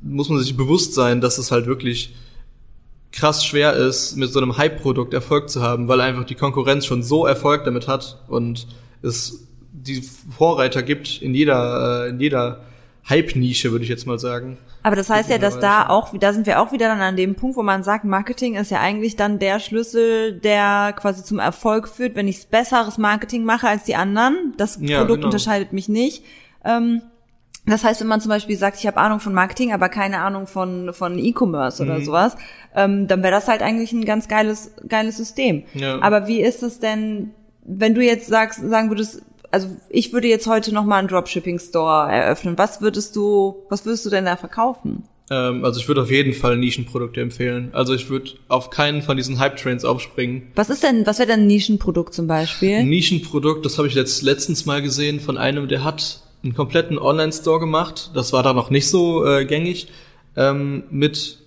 muss 0.00 0.30
man 0.30 0.38
sich 0.38 0.56
bewusst 0.56 0.94
sein, 0.94 1.20
dass 1.20 1.36
es 1.36 1.50
halt 1.50 1.66
wirklich 1.66 2.14
krass 3.12 3.44
schwer 3.44 3.74
ist, 3.74 4.16
mit 4.16 4.32
so 4.32 4.40
einem 4.40 4.56
Hype-Produkt 4.56 5.12
Erfolg 5.12 5.50
zu 5.50 5.60
haben, 5.60 5.88
weil 5.88 6.00
einfach 6.00 6.24
die 6.24 6.34
Konkurrenz 6.34 6.86
schon 6.86 7.02
so 7.02 7.26
Erfolg 7.26 7.64
damit 7.64 7.86
hat 7.86 8.22
und 8.28 8.66
es 9.02 9.46
die 9.70 10.00
Vorreiter 10.30 10.82
gibt 10.82 11.20
in 11.20 11.34
jeder, 11.34 12.06
äh, 12.06 12.08
in 12.08 12.18
jeder 12.18 12.64
Hype-Nische, 13.08 13.70
würde 13.72 13.84
ich 13.84 13.88
jetzt 13.90 14.06
mal 14.06 14.18
sagen. 14.18 14.58
Aber 14.82 14.96
das 14.96 15.10
heißt 15.10 15.28
ja, 15.30 15.38
dass 15.38 15.58
da 15.58 15.88
auch, 15.88 16.16
da 16.18 16.32
sind 16.32 16.46
wir 16.46 16.60
auch 16.60 16.72
wieder 16.72 16.86
dann 16.88 17.00
an 17.00 17.16
dem 17.16 17.34
Punkt, 17.34 17.56
wo 17.56 17.62
man 17.62 17.82
sagt, 17.82 18.04
Marketing 18.04 18.54
ist 18.54 18.70
ja 18.70 18.80
eigentlich 18.80 19.16
dann 19.16 19.38
der 19.38 19.60
Schlüssel, 19.60 20.32
der 20.40 20.94
quasi 20.96 21.24
zum 21.24 21.38
Erfolg 21.38 21.88
führt, 21.88 22.14
wenn 22.14 22.28
ich 22.28 22.48
besseres 22.48 22.96
Marketing 22.98 23.44
mache 23.44 23.68
als 23.68 23.84
die 23.84 23.96
anderen. 23.96 24.54
Das 24.56 24.78
Ja, 24.80 24.98
Produkt 24.98 25.16
genau. 25.18 25.26
unterscheidet 25.28 25.72
mich 25.72 25.88
nicht. 25.88 26.22
Ähm, 26.64 27.02
das 27.66 27.84
heißt, 27.84 28.00
wenn 28.00 28.06
man 28.08 28.20
zum 28.20 28.30
Beispiel 28.30 28.56
sagt, 28.56 28.78
ich 28.78 28.86
habe 28.86 28.96
Ahnung 28.98 29.20
von 29.20 29.34
Marketing, 29.34 29.72
aber 29.72 29.88
keine 29.90 30.20
Ahnung 30.20 30.46
von 30.46 30.92
von 30.94 31.18
E-Commerce 31.18 31.82
Mhm. 31.84 31.90
oder 31.90 32.00
sowas, 32.02 32.36
ähm, 32.74 33.08
dann 33.08 33.22
wäre 33.22 33.32
das 33.32 33.48
halt 33.48 33.62
eigentlich 33.62 33.92
ein 33.92 34.04
ganz 34.06 34.28
geiles 34.28 34.72
geiles 34.88 35.16
System. 35.18 35.64
Ja. 35.74 36.00
Aber 36.00 36.28
wie 36.28 36.40
ist 36.40 36.62
es 36.62 36.78
denn, 36.78 37.32
wenn 37.64 37.94
du 37.94 38.02
jetzt 38.02 38.28
sagst, 38.28 38.60
sagen 38.66 38.88
würdest, 38.90 39.22
also 39.50 39.68
ich 39.90 40.12
würde 40.12 40.28
jetzt 40.28 40.46
heute 40.46 40.72
noch 40.74 40.84
mal 40.84 40.98
einen 40.98 41.08
Dropshipping 41.08 41.58
Store 41.58 42.10
eröffnen. 42.10 42.56
Was 42.58 42.80
würdest 42.80 43.16
du, 43.16 43.56
was 43.68 43.84
würdest 43.86 44.04
du 44.06 44.10
denn 44.10 44.24
da 44.24 44.36
verkaufen? 44.36 45.04
Ähm, 45.30 45.64
also 45.64 45.80
ich 45.80 45.88
würde 45.88 46.02
auf 46.02 46.10
jeden 46.10 46.32
Fall 46.32 46.56
Nischenprodukte 46.56 47.20
empfehlen. 47.20 47.70
Also 47.72 47.94
ich 47.94 48.08
würde 48.08 48.30
auf 48.48 48.70
keinen 48.70 49.02
von 49.02 49.16
diesen 49.16 49.38
Hype-Trains 49.38 49.84
aufspringen. 49.84 50.48
Was 50.54 50.70
ist 50.70 50.82
denn, 50.82 51.06
was 51.06 51.18
wäre 51.18 51.28
denn 51.28 51.40
ein 51.40 51.46
Nischenprodukt 51.46 52.14
zum 52.14 52.26
Beispiel? 52.26 52.76
Ein 52.76 52.88
Nischenprodukt, 52.88 53.64
das 53.64 53.76
habe 53.78 53.88
ich 53.88 53.94
letzt, 53.94 54.22
letztens 54.22 54.64
mal 54.66 54.80
gesehen 54.82 55.20
von 55.20 55.36
einem, 55.36 55.68
der 55.68 55.84
hat 55.84 56.20
einen 56.42 56.54
kompletten 56.54 56.98
Online-Store 56.98 57.60
gemacht. 57.60 58.10
Das 58.14 58.32
war 58.32 58.42
da 58.42 58.52
noch 58.52 58.70
nicht 58.70 58.88
so 58.88 59.26
äh, 59.26 59.44
gängig. 59.44 59.88
Ähm, 60.36 60.84
mit 60.90 61.38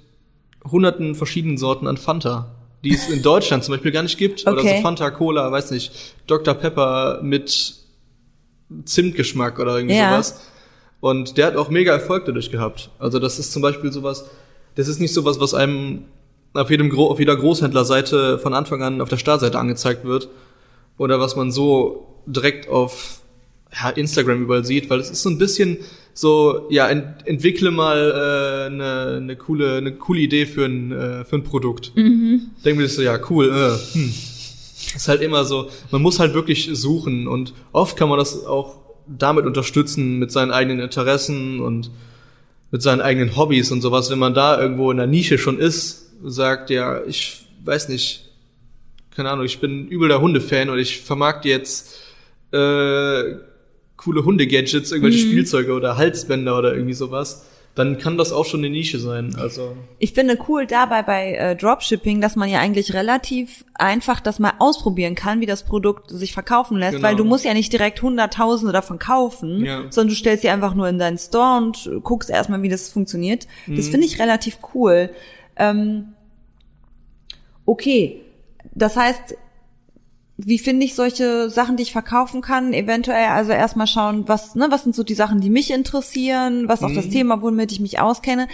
hunderten 0.69 1.15
verschiedenen 1.15 1.57
Sorten 1.57 1.87
an 1.87 1.97
Fanta, 1.97 2.51
die 2.83 2.93
es 2.93 3.09
in 3.09 3.21
Deutschland 3.23 3.63
zum 3.63 3.73
Beispiel 3.73 3.91
gar 3.91 4.03
nicht 4.03 4.17
gibt. 4.17 4.45
Oder 4.45 4.59
Okay. 4.59 4.75
so 4.77 4.81
Fanta, 4.81 5.09
Cola, 5.11 5.51
weiß 5.51 5.71
nicht, 5.71 5.91
Dr. 6.27 6.53
Pepper 6.53 7.19
mit 7.23 7.75
Zimtgeschmack 8.85 9.59
oder 9.59 9.77
irgendwie 9.77 9.95
Ja. 9.95 10.11
sowas. 10.11 10.41
Und 10.99 11.37
der 11.37 11.47
hat 11.47 11.55
auch 11.55 11.69
mega 11.69 11.91
Erfolg 11.93 12.25
dadurch 12.25 12.51
gehabt. 12.51 12.91
Also 12.99 13.19
das 13.19 13.39
ist 13.39 13.51
zum 13.51 13.61
Beispiel 13.61 13.91
sowas, 13.91 14.25
das 14.75 14.87
ist 14.87 14.99
nicht 14.99 15.13
sowas, 15.13 15.39
was 15.39 15.53
einem 15.53 16.03
auf 16.53 16.69
jedem 16.69 16.95
auf 16.97 17.19
jeder 17.19 17.35
Großhändlerseite 17.35 18.37
von 18.39 18.53
Anfang 18.53 18.83
an 18.83 19.01
auf 19.01 19.09
der 19.09 19.17
Startseite 19.17 19.57
angezeigt 19.57 20.03
wird 20.05 20.29
oder 20.97 21.19
was 21.19 21.35
man 21.35 21.51
so 21.51 22.07
direkt 22.25 22.67
auf 22.69 23.21
ja, 23.73 23.89
Instagram 23.89 24.43
überall 24.43 24.65
sieht, 24.65 24.89
weil 24.89 24.99
es 24.99 25.09
ist 25.09 25.23
so 25.23 25.29
ein 25.29 25.37
bisschen 25.37 25.77
so, 26.13 26.67
ja, 26.69 26.89
ent 26.89 27.25
entwickle 27.25 27.71
mal 27.71 28.11
eine 28.11 28.65
äh, 28.65 28.69
ne, 29.15 29.21
ne 29.21 29.35
coole, 29.37 29.77
eine 29.77 29.93
coole 29.93 30.19
Idee 30.19 30.45
für 30.45 30.65
ein, 30.65 30.91
äh, 30.91 31.23
für 31.23 31.37
ein 31.37 31.43
Produkt. 31.43 31.93
Mhm. 31.95 32.51
Denke 32.65 32.81
mir 32.81 32.87
so, 32.89 33.01
ja, 33.01 33.17
cool, 33.29 33.49
äh, 33.49 33.95
hm. 33.97 34.13
Ist 34.95 35.07
halt 35.07 35.21
immer 35.21 35.45
so, 35.45 35.69
man 35.91 36.01
muss 36.01 36.19
halt 36.19 36.33
wirklich 36.33 36.69
suchen 36.73 37.27
und 37.27 37.53
oft 37.71 37.97
kann 37.97 38.09
man 38.09 38.19
das 38.19 38.45
auch 38.45 38.75
damit 39.07 39.45
unterstützen 39.45 40.19
mit 40.19 40.31
seinen 40.31 40.51
eigenen 40.51 40.79
Interessen 40.79 41.59
und 41.59 41.91
mit 42.71 42.81
seinen 42.81 43.01
eigenen 43.01 43.35
Hobbys 43.35 43.71
und 43.71 43.81
sowas, 43.81 44.09
wenn 44.09 44.19
man 44.19 44.33
da 44.33 44.59
irgendwo 44.59 44.91
in 44.91 44.97
der 44.97 45.07
Nische 45.07 45.37
schon 45.37 45.59
ist, 45.59 46.11
sagt, 46.23 46.69
ja, 46.69 47.03
ich 47.05 47.45
weiß 47.63 47.89
nicht, 47.89 48.29
keine 49.15 49.29
Ahnung, 49.29 49.45
ich 49.45 49.59
bin 49.59 49.87
übel 49.87 50.07
der 50.07 50.21
Hundefan 50.21 50.69
und 50.69 50.79
ich 50.79 51.01
vermarkte 51.01 51.49
jetzt 51.49 51.97
äh, 52.51 53.35
coole 53.97 54.23
Hunde-Gadgets, 54.23 54.91
irgendwelche 54.91 55.19
Spielzeuge 55.19 55.73
oder 55.73 55.97
Halsbänder 55.97 56.57
oder 56.57 56.73
irgendwie 56.73 56.93
sowas, 56.93 57.45
dann 57.73 57.97
kann 57.97 58.17
das 58.17 58.33
auch 58.33 58.45
schon 58.45 58.59
eine 58.59 58.69
Nische 58.69 58.99
sein. 58.99 59.35
Also 59.39 59.75
Ich 59.97 60.11
finde 60.13 60.37
cool 60.49 60.65
dabei 60.67 61.03
bei 61.03 61.33
äh, 61.35 61.55
Dropshipping, 61.55 62.19
dass 62.19 62.35
man 62.35 62.49
ja 62.49 62.59
eigentlich 62.59 62.93
relativ 62.93 63.63
einfach 63.75 64.19
das 64.19 64.39
mal 64.39 64.53
ausprobieren 64.59 65.15
kann, 65.15 65.39
wie 65.39 65.45
das 65.45 65.63
Produkt 65.63 66.09
sich 66.09 66.33
verkaufen 66.33 66.77
lässt, 66.77 66.97
Genau. 66.97 67.07
weil 67.07 67.15
du 67.15 67.23
musst 67.23 67.45
ja 67.45 67.53
nicht 67.53 67.71
direkt 67.71 68.01
Hunderttausende 68.01 68.73
davon 68.73 68.99
kaufen, 68.99 69.63
Ja. 69.63 69.83
sondern 69.89 70.09
du 70.09 70.15
stellst 70.15 70.41
sie 70.41 70.49
einfach 70.49 70.73
nur 70.75 70.89
in 70.89 70.99
deinen 70.99 71.17
Store 71.17 71.57
und 71.57 71.89
guckst 72.03 72.29
erstmal, 72.29 72.61
wie 72.61 72.69
das 72.69 72.89
funktioniert. 72.89 73.47
Das 73.67 73.87
Mhm. 73.87 73.91
finde 73.91 74.05
ich 74.07 74.19
relativ 74.19 74.57
cool. 74.73 75.09
Ähm, 75.55 76.13
okay, 77.65 78.21
das 78.73 78.95
heißt, 78.97 79.35
wie 80.45 80.59
finde 80.59 80.85
ich 80.85 80.95
solche 80.95 81.49
Sachen, 81.49 81.77
die 81.77 81.83
ich 81.83 81.91
verkaufen 81.91 82.41
kann? 82.41 82.73
Eventuell 82.73 83.25
also 83.27 83.51
erstmal 83.51 83.87
schauen, 83.87 84.27
was, 84.27 84.55
ne, 84.55 84.67
was 84.69 84.83
sind 84.83 84.95
so 84.95 85.03
die 85.03 85.13
Sachen, 85.13 85.41
die 85.41 85.49
mich 85.49 85.71
interessieren, 85.71 86.67
was 86.67 86.83
auch 86.83 86.91
das 86.93 87.05
Mhm. 87.07 87.11
Thema, 87.11 87.41
womit 87.41 87.71
ich 87.71 87.79
mich 87.79 87.99
auskenne. 87.99 88.47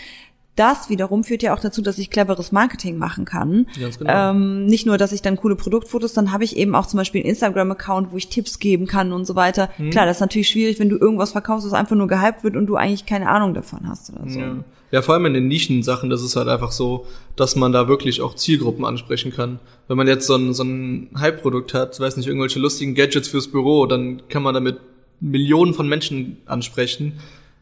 Das 0.58 0.90
wiederum 0.90 1.24
führt 1.24 1.44
ja 1.44 1.54
auch 1.54 1.60
dazu, 1.60 1.84
dass 1.84 2.00
ich 2.00 2.10
cleveres 2.10 2.52
Marketing 2.52 2.98
machen 2.98 3.26
kann. 3.26 3.68
Ganz 3.80 4.00
genau. 4.00 4.32
Ähm, 4.32 4.66
nicht 4.66 4.88
nur, 4.88 4.98
dass 4.98 5.12
ich 5.12 5.22
dann 5.22 5.38
coole 5.38 5.56
Produktfotos, 5.56 6.14
dann 6.14 6.32
habe 6.32 6.44
ich 6.44 6.58
eben 6.58 6.74
auch 6.74 6.88
zum 6.88 6.98
Beispiel 6.98 7.22
einen 7.22 7.30
Instagram-Account, 7.30 8.12
wo 8.12 8.18
ich 8.18 8.30
Tipps 8.30 8.58
geben 8.58 8.88
kann 8.88 9.14
und 9.14 9.26
so 9.26 9.36
weiter. 9.36 9.70
Mhm. 9.78 9.92
Klar, 9.92 10.08
das 10.08 10.18
ist 10.18 10.22
natürlich 10.22 10.50
schwierig, 10.50 10.80
wenn 10.80 10.90
du 10.90 10.98
irgendwas 10.98 11.32
verkaufst, 11.32 11.68
was 11.68 11.74
einfach 11.74 11.96
nur 11.96 12.08
gehypt 12.08 12.44
wird 12.44 12.56
und 12.56 12.66
du 12.66 12.76
eigentlich 12.76 13.06
keine 13.06 13.30
Ahnung 13.30 13.54
davon 13.54 13.88
hast 13.88 14.12
oder 14.12 14.28
so. 14.28 14.40
Ja. 14.40 14.56
ja, 14.92 15.02
vor 15.04 15.14
allem 15.14 15.28
in 15.28 15.36
den 15.36 15.48
Nischensachen, 15.48 16.10
das 16.10 16.24
ist 16.24 16.36
halt 16.36 16.48
einfach 16.48 16.72
so, 16.72 17.06
dass 17.36 17.56
man 17.56 17.72
da 17.72 17.88
wirklich 17.88 18.22
auch 18.22 18.34
Zielgruppen 18.34 18.84
ansprechen 18.84 19.32
kann. 19.32 19.60
Wenn 19.88 19.98
man 19.98 20.08
jetzt 20.08 20.26
so 20.26 20.36
ein, 20.36 20.56
so 20.56 20.64
ein 20.64 21.12
Hype-Produkt 21.16 21.76
hat, 21.76 22.00
weiß 22.00 22.18
nicht, 22.18 22.26
irgendwelche 22.26 22.58
lustigen 22.58 22.96
Gadgets 22.96 23.28
fürs 23.28 23.48
Büro, 23.48 23.86
dann 23.86 24.24
kann 24.28 24.42
man 24.42 24.56
damit 24.56 24.80
Millionen 25.20 25.76
von 25.76 25.88
Menschen 25.88 26.38
ansprechen, 26.48 27.14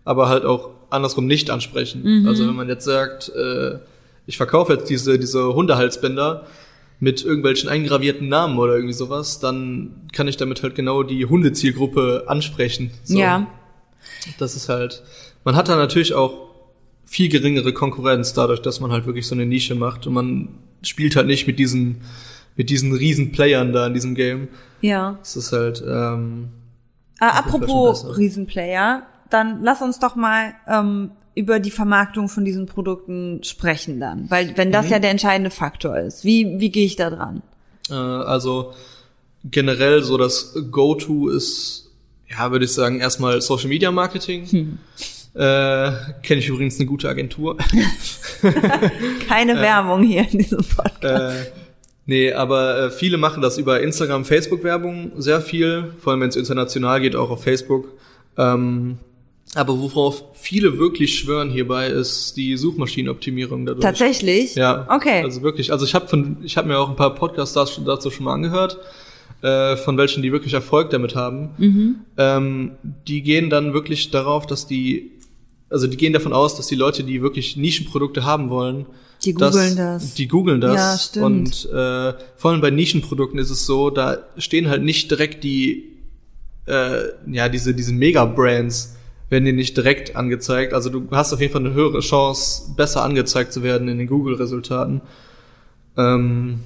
aber 0.05 0.29
halt 0.29 0.45
auch 0.45 0.69
andersrum 0.89 1.25
nicht 1.27 1.49
ansprechen. 1.49 2.25
Also 2.27 2.47
wenn 2.47 2.55
man 2.55 2.67
jetzt 2.69 2.85
sagt, 2.85 3.29
äh, 3.29 3.79
ich 4.27 4.37
verkaufe 4.37 4.73
jetzt 4.73 4.89
diese, 4.89 5.19
diese 5.19 5.53
Hundehalsbänder 5.53 6.45
mit 6.99 7.23
irgendwelchen 7.25 7.69
eingravierten 7.69 8.27
Namen 8.29 8.57
oder 8.57 8.75
irgendwie 8.75 8.93
sowas, 8.93 9.39
dann 9.39 10.07
kann 10.13 10.27
ich 10.27 10.37
damit 10.37 10.63
halt 10.63 10.75
genau 10.75 11.03
die 11.03 11.25
Hundezielgruppe 11.25 12.23
ansprechen. 12.27 12.91
So. 13.03 13.19
Ja. 13.19 13.47
Das 14.39 14.55
ist 14.55 14.69
halt, 14.69 15.03
man 15.43 15.55
hat 15.55 15.67
da 15.67 15.75
natürlich 15.75 16.13
auch 16.13 16.33
viel 17.05 17.29
geringere 17.29 17.73
Konkurrenz 17.73 18.33
dadurch, 18.33 18.61
dass 18.61 18.79
man 18.79 18.91
halt 18.91 19.05
wirklich 19.05 19.27
so 19.27 19.35
eine 19.35 19.45
Nische 19.45 19.75
macht 19.75 20.07
und 20.07 20.13
man 20.13 20.47
spielt 20.81 21.15
halt 21.15 21.27
nicht 21.27 21.45
mit 21.47 21.59
diesen, 21.59 22.01
mit 22.55 22.69
diesen 22.69 22.93
riesen 22.93 23.31
Playern 23.31 23.73
da 23.73 23.87
in 23.87 23.93
diesem 23.93 24.15
Game. 24.15 24.47
Ja. 24.81 25.19
Es 25.21 25.35
ist 25.35 25.51
halt, 25.51 25.83
ähm, 25.85 26.49
Äh, 27.19 27.29
vielleicht 27.29 27.35
apropos. 27.35 28.17
Riesenplayer, 28.17 29.03
dann 29.29 29.61
lass 29.63 29.81
uns 29.81 29.99
doch 29.99 30.15
mal 30.15 30.53
ähm, 30.67 31.11
über 31.35 31.59
die 31.59 31.71
Vermarktung 31.71 32.29
von 32.29 32.45
diesen 32.45 32.65
Produkten 32.65 33.43
sprechen 33.43 33.99
dann, 33.99 34.29
weil 34.29 34.55
wenn 34.57 34.69
Mhm. 34.69 34.73
das 34.73 34.89
ja 34.89 34.99
der 34.99 35.11
entscheidende 35.11 35.49
Faktor 35.49 35.97
ist. 35.97 36.23
Wie 36.23 36.59
wie 36.59 36.69
gehe 36.69 36.85
ich 36.85 36.95
da 36.95 37.09
dran? 37.09 37.41
äh, 37.89 37.93
also 37.93 38.73
generell 39.43 40.01
so 40.03 40.17
das 40.17 40.55
Go-To 40.71 41.29
ist, 41.29 41.91
ja, 42.27 42.51
würde 42.51 42.65
ich 42.65 42.73
sagen, 42.73 42.99
erstmal 42.99 43.41
Social 43.41 43.67
Media 43.67 43.91
Marketing. 43.91 44.77
Äh, 45.35 45.91
Kenne 46.23 46.39
ich 46.39 46.47
übrigens 46.47 46.77
eine 46.79 46.85
gute 46.87 47.09
Agentur. 47.09 47.57
Keine 49.27 49.55
Werbung 49.59 50.03
hier 50.03 50.25
in 50.31 50.37
diesem 50.39 50.63
Podcast. 50.63 51.03
äh, 51.03 51.51
nee, 52.05 52.31
aber 52.33 52.77
äh, 52.85 52.89
viele 52.91 53.17
machen 53.17 53.41
das 53.41 53.57
über 53.57 53.81
Instagram, 53.81 54.25
Facebook-Werbung 54.25 55.11
sehr 55.17 55.41
viel, 55.41 55.93
vor 55.99 56.11
allem 56.13 56.21
wenn 56.21 56.29
es 56.29 56.35
international 56.35 57.01
geht, 57.01 57.15
auch 57.15 57.29
auf 57.29 57.43
Facebook. 57.43 57.89
Ähm, 58.37 58.97
aber 59.53 59.79
worauf 59.79 60.23
viele 60.33 60.77
wirklich 60.79 61.17
schwören 61.17 61.49
hierbei, 61.49 61.87
ist 61.87 62.35
die 62.35 62.57
Suchmaschinenoptimierung 62.57 63.65
dadurch. 63.65 63.83
Tatsächlich? 63.83 64.55
Ja. 64.55 64.87
Okay. 64.89 65.21
Also 65.23 65.43
wirklich, 65.43 65.71
also 65.71 65.85
ich 65.85 65.93
habe 65.93 66.07
von, 66.07 66.37
ich 66.43 66.57
habe 66.57 66.67
mir 66.67 66.77
auch 66.77 66.89
ein 66.89 66.95
paar 66.95 67.15
Podcasts 67.15 67.53
dazu, 67.53 67.81
dazu 67.81 68.11
schon 68.11 68.25
mal 68.25 68.33
angehört, 68.33 68.77
äh, 69.41 69.77
von 69.77 69.97
welchen 69.97 70.23
die 70.23 70.31
wirklich 70.31 70.53
Erfolg 70.53 70.89
damit 70.89 71.15
haben. 71.15 71.51
Mhm. 71.57 71.95
Ähm, 72.17 72.71
die 73.07 73.21
gehen 73.21 73.49
dann 73.49 73.73
wirklich 73.73 74.11
darauf, 74.11 74.45
dass 74.45 74.67
die, 74.67 75.11
also 75.69 75.87
die 75.87 75.97
gehen 75.97 76.13
davon 76.13 76.33
aus, 76.33 76.57
dass 76.57 76.67
die 76.67 76.75
Leute, 76.75 77.03
die 77.03 77.21
wirklich 77.21 77.55
Nischenprodukte 77.55 78.25
haben 78.25 78.49
wollen, 78.49 78.85
Die 79.23 79.33
googeln 79.33 79.75
das. 79.77 80.15
Die 80.15 80.27
googeln 80.27 80.59
das. 80.59 80.75
Ja, 80.75 80.97
stimmt. 80.97 81.25
Und 81.25 81.69
äh, 81.71 82.13
vor 82.35 82.51
allem 82.51 82.61
bei 82.61 82.71
Nischenprodukten 82.71 83.39
ist 83.39 83.51
es 83.51 83.65
so, 83.65 83.89
da 83.89 84.17
stehen 84.37 84.67
halt 84.69 84.83
nicht 84.83 85.09
direkt 85.11 85.43
die, 85.43 85.93
äh, 86.65 87.09
ja, 87.31 87.47
diese, 87.47 87.73
diese 87.73 87.93
Mega-Brands, 87.93 88.94
werden 89.29 89.45
dir 89.45 89.53
nicht 89.53 89.75
direkt 89.75 90.15
angezeigt. 90.15 90.73
Also 90.73 90.89
du 90.89 91.07
hast 91.11 91.33
auf 91.33 91.41
jeden 91.41 91.51
Fall 91.51 91.65
eine 91.65 91.73
höhere 91.73 91.99
Chance, 91.99 92.73
besser 92.75 93.03
angezeigt 93.03 93.53
zu 93.53 93.63
werden 93.63 93.87
in 93.87 93.97
den 93.97 94.07
Google-Resultaten. 94.07 95.01
Ähm, 95.97 96.59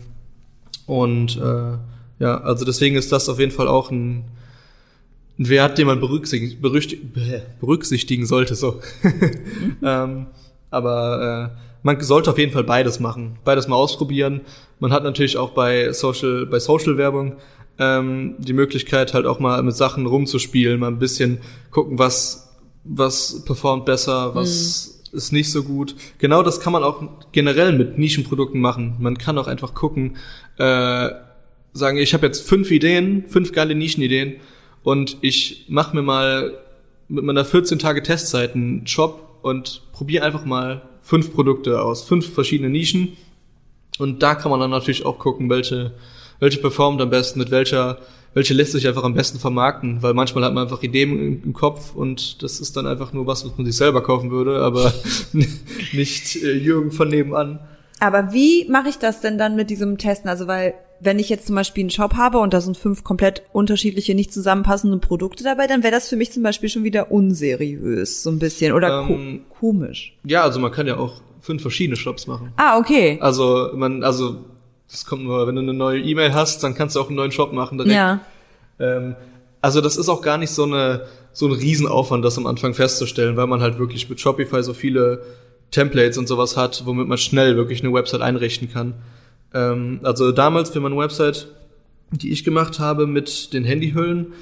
und 0.85 1.37
äh, 1.37 1.77
ja, 2.19 2.41
also 2.41 2.65
deswegen 2.65 2.95
ist 2.95 3.11
das 3.11 3.29
auf 3.29 3.39
jeden 3.39 3.51
Fall 3.51 3.67
auch 3.67 3.91
ein, 3.91 4.25
ein 5.37 5.49
Wert, 5.49 5.77
den 5.77 5.87
man 5.87 5.99
berücksichtigen, 5.99 6.61
berücksichtigen 7.59 8.25
sollte. 8.25 8.55
So. 8.55 8.81
ähm, 9.83 10.27
aber 10.69 11.53
äh, 11.55 11.59
man 11.83 12.01
sollte 12.01 12.31
auf 12.31 12.37
jeden 12.37 12.51
Fall 12.51 12.65
beides 12.65 12.99
machen, 12.99 13.37
beides 13.45 13.67
mal 13.67 13.77
ausprobieren. 13.77 14.41
Man 14.79 14.91
hat 14.91 15.03
natürlich 15.03 15.37
auch 15.37 15.51
bei 15.51 15.93
Social, 15.93 16.45
bei 16.45 16.59
Social 16.59 16.97
Werbung 16.97 17.37
ähm, 17.77 18.35
die 18.37 18.53
Möglichkeit 18.53 19.13
halt 19.13 19.25
auch 19.25 19.39
mal 19.39 19.63
mit 19.63 19.75
Sachen 19.75 20.05
rumzuspielen, 20.05 20.79
mal 20.79 20.87
ein 20.87 20.99
bisschen 20.99 21.39
gucken, 21.71 21.97
was 21.97 22.48
was 22.83 23.43
performt 23.45 23.85
besser, 23.85 24.35
was 24.35 24.99
mhm. 25.11 25.17
ist 25.17 25.31
nicht 25.31 25.51
so 25.51 25.63
gut. 25.63 25.95
Genau 26.17 26.43
das 26.43 26.59
kann 26.59 26.73
man 26.73 26.83
auch 26.83 27.03
generell 27.31 27.73
mit 27.73 27.97
Nischenprodukten 27.97 28.61
machen. 28.61 28.95
Man 28.99 29.17
kann 29.17 29.37
auch 29.37 29.47
einfach 29.47 29.73
gucken, 29.73 30.17
äh, 30.57 31.09
sagen, 31.73 31.97
ich 31.97 32.13
habe 32.13 32.25
jetzt 32.25 32.47
fünf 32.47 32.71
Ideen, 32.71 33.25
fünf 33.27 33.51
geile 33.51 33.75
Nischenideen 33.75 34.35
und 34.83 35.17
ich 35.21 35.65
mache 35.67 35.95
mir 35.95 36.01
mal 36.01 36.57
mit 37.07 37.23
meiner 37.23 37.45
14 37.45 37.79
Tage 37.79 38.03
Testzeit 38.03 38.55
einen 38.55 38.85
Job 38.85 39.39
und 39.41 39.81
probiere 39.91 40.25
einfach 40.25 40.45
mal 40.45 40.81
fünf 41.01 41.33
Produkte 41.33 41.81
aus, 41.81 42.03
fünf 42.03 42.31
verschiedene 42.33 42.69
Nischen. 42.69 43.17
Und 43.97 44.21
da 44.23 44.35
kann 44.35 44.51
man 44.51 44.59
dann 44.59 44.69
natürlich 44.69 45.05
auch 45.05 45.19
gucken, 45.19 45.49
welche, 45.49 45.93
welche 46.39 46.59
performt 46.59 47.01
am 47.01 47.09
besten, 47.09 47.39
mit 47.39 47.51
welcher, 47.51 47.99
welche 48.33 48.53
lässt 48.53 48.73
sich 48.73 48.87
einfach 48.87 49.03
am 49.03 49.13
besten 49.13 49.39
vermarkten, 49.39 50.01
weil 50.01 50.13
manchmal 50.13 50.43
hat 50.43 50.53
man 50.53 50.63
einfach 50.63 50.83
Ideen 50.83 51.41
im, 51.43 51.53
Kopf 51.53 51.95
und 51.95 52.41
das 52.43 52.59
ist 52.59 52.77
dann 52.77 52.85
einfach 52.85 53.13
nur 53.13 53.27
was, 53.27 53.45
was 53.45 53.57
man 53.57 53.65
sich 53.65 53.75
selber 53.75 54.03
kaufen 54.03 54.31
würde, 54.31 54.61
aber 54.61 54.93
nicht 55.93 56.35
äh, 56.35 56.53
Jürgen 56.53 56.91
von 56.91 57.07
nebenan. 57.07 57.59
Aber 57.99 58.31
wie 58.31 58.65
mache 58.69 58.89
ich 58.89 58.97
das 58.97 59.21
denn 59.21 59.37
dann 59.37 59.55
mit 59.55 59.69
diesem 59.69 59.97
Testen? 59.97 60.29
Also 60.29 60.47
weil 60.47 60.73
wenn 61.01 61.19
ich 61.19 61.29
jetzt 61.29 61.47
zum 61.47 61.55
Beispiel 61.55 61.83
einen 61.83 61.89
Shop 61.89 62.15
habe 62.15 62.39
und 62.39 62.53
da 62.53 62.61
sind 62.61 62.77
fünf 62.77 63.03
komplett 63.03 63.43
unterschiedliche, 63.53 64.15
nicht 64.15 64.33
zusammenpassende 64.33 64.97
Produkte 64.97 65.43
dabei, 65.43 65.67
dann 65.67 65.83
wäre 65.83 65.93
das 65.93 66.09
für 66.09 66.15
mich 66.15 66.31
zum 66.31 66.43
Beispiel 66.43 66.69
schon 66.69 66.83
wieder 66.83 67.11
unseriös, 67.11 68.23
so 68.23 68.29
ein 68.29 68.39
bisschen 68.39 68.73
oder 68.73 69.05
ähm, 69.09 69.43
ko 69.49 69.55
komisch. 69.59 70.13
Ja, 70.25 70.43
also 70.43 70.59
man 70.59 70.71
kann 70.71 70.87
ja 70.87 70.97
auch 70.97 71.21
fünf 71.41 71.61
verschiedene 71.61 71.95
Shops 71.95 72.27
machen. 72.27 72.51
Ah, 72.57 72.77
okay. 72.77 73.17
Also 73.21 73.69
man, 73.75 74.03
also 74.03 74.45
das 74.91 75.05
kommt 75.05 75.23
nur, 75.23 75.45
wenn 75.47 75.55
du 75.55 75.61
eine 75.61 75.73
neue 75.73 76.01
E-Mail 76.01 76.33
hast, 76.33 76.63
dann 76.63 76.73
kannst 76.75 76.95
du 76.95 76.99
auch 76.99 77.07
einen 77.07 77.15
neuen 77.15 77.31
Shop 77.31 77.53
machen 77.53 77.77
direkt. 77.77 77.95
Ja. 77.95 78.21
Ähm, 78.79 79.15
also 79.61 79.81
das 79.81 79.97
ist 79.97 80.09
auch 80.09 80.21
gar 80.21 80.37
nicht 80.37 80.51
so 80.51 80.63
eine 80.63 81.05
so 81.31 81.47
ein 81.47 81.51
Riesenaufwand, 81.51 82.25
das 82.25 82.37
am 82.37 82.47
Anfang 82.47 82.73
festzustellen, 82.73 83.37
weil 83.37 83.47
man 83.47 83.61
halt 83.61 83.77
wirklich 83.77 84.09
mit 84.09 84.19
Shopify 84.19 84.63
so 84.63 84.73
viele 84.73 85.23
Templates 85.71 86.17
und 86.17 86.27
sowas 86.27 86.57
hat, 86.57 86.83
womit 86.85 87.07
man 87.07 87.17
schnell 87.17 87.55
wirklich 87.55 87.83
eine 87.83 87.93
Website 87.93 88.21
einrichten 88.21 88.71
kann. 88.71 88.95
Ähm, 89.53 89.99
also 90.03 90.31
damals 90.31 90.71
für 90.71 90.79
meine 90.79 90.97
Website, 90.97 91.47
die 92.11 92.31
ich 92.31 92.43
gemacht 92.43 92.79
habe 92.79 93.05
mit 93.05 93.53
den 93.53 93.63
Handyhüllen, 93.63 94.33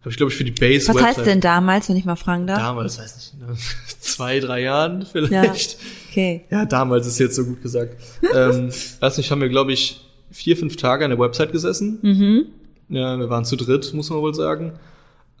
habe 0.00 0.10
ich 0.10 0.16
glaube 0.16 0.30
ich 0.32 0.38
für 0.38 0.44
die 0.44 0.52
Base 0.52 0.92
Was 0.94 1.02
heißt 1.02 1.26
denn 1.26 1.40
damals, 1.40 1.88
wenn 1.88 1.96
ich 1.96 2.04
mal 2.04 2.16
fragen 2.16 2.46
darf? 2.46 2.58
Damals, 2.58 2.98
weiß 2.98 3.16
nicht, 3.16 3.40
ne, 3.40 3.56
zwei, 4.00 4.40
drei 4.40 4.62
Jahren 4.62 5.04
vielleicht. 5.04 5.72
Ja, 5.72 5.86
okay. 6.10 6.44
Ja, 6.50 6.64
damals 6.64 7.06
ist 7.06 7.18
jetzt 7.18 7.36
so 7.36 7.44
gut 7.44 7.62
gesagt. 7.62 7.96
ähm, 8.34 8.70
weiß 9.00 9.18
nicht, 9.18 9.30
haben 9.30 9.40
wir 9.40 9.48
glaube 9.48 9.72
ich 9.72 10.00
vier, 10.30 10.56
fünf 10.56 10.76
Tage 10.76 11.04
an 11.04 11.10
der 11.10 11.18
Website 11.18 11.52
gesessen. 11.52 11.98
Mhm. 12.02 12.46
Ja, 12.88 13.18
wir 13.18 13.30
waren 13.30 13.44
zu 13.44 13.56
dritt, 13.56 13.92
muss 13.94 14.10
man 14.10 14.20
wohl 14.20 14.34
sagen. 14.34 14.72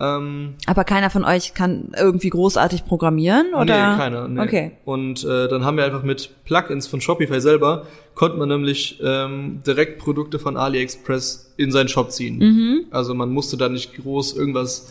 Ähm, 0.00 0.54
Aber 0.66 0.84
keiner 0.84 1.10
von 1.10 1.24
euch 1.24 1.52
kann 1.52 1.92
irgendwie 1.98 2.30
großartig 2.30 2.86
programmieren, 2.86 3.52
oder? 3.52 3.64
Nee, 3.64 3.96
keiner. 3.98 4.28
Nee. 4.28 4.40
Okay. 4.40 4.72
Und 4.86 5.24
äh, 5.24 5.46
dann 5.46 5.64
haben 5.64 5.76
wir 5.76 5.84
einfach 5.84 6.02
mit 6.02 6.30
Plugins 6.46 6.86
von 6.86 7.02
Shopify 7.02 7.40
selber, 7.40 7.86
konnte 8.14 8.38
man 8.38 8.48
nämlich 8.48 8.98
ähm, 9.04 9.60
direkt 9.66 9.98
Produkte 9.98 10.38
von 10.38 10.56
AliExpress 10.56 11.52
in 11.58 11.70
seinen 11.70 11.88
Shop 11.88 12.12
ziehen. 12.12 12.38
Mhm. 12.38 12.84
Also 12.90 13.14
man 13.14 13.30
musste 13.30 13.58
da 13.58 13.68
nicht 13.68 13.94
groß 13.94 14.36
irgendwas 14.36 14.90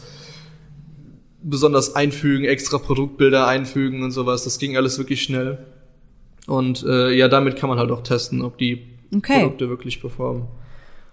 besonders 1.41 1.95
einfügen, 1.95 2.45
extra 2.45 2.78
Produktbilder 2.78 3.47
einfügen 3.47 4.04
und 4.04 4.12
sowas. 4.12 4.43
Das 4.43 4.60
ging 4.60 4.78
alles 4.78 4.97
wirklich 4.97 5.21
schnell. 5.21 5.60
Und 6.47 6.84
äh, 6.84 7.12
ja, 7.12 7.28
damit 7.28 7.56
kann 7.56 7.69
man 7.69 7.78
halt 7.78 7.91
auch 7.91 8.04
testen, 8.04 8.41
ob 8.41 8.58
die 8.58 8.88
okay. 9.15 9.41
Produkte 9.41 9.69
wirklich 9.69 10.02
performen. 10.02 10.47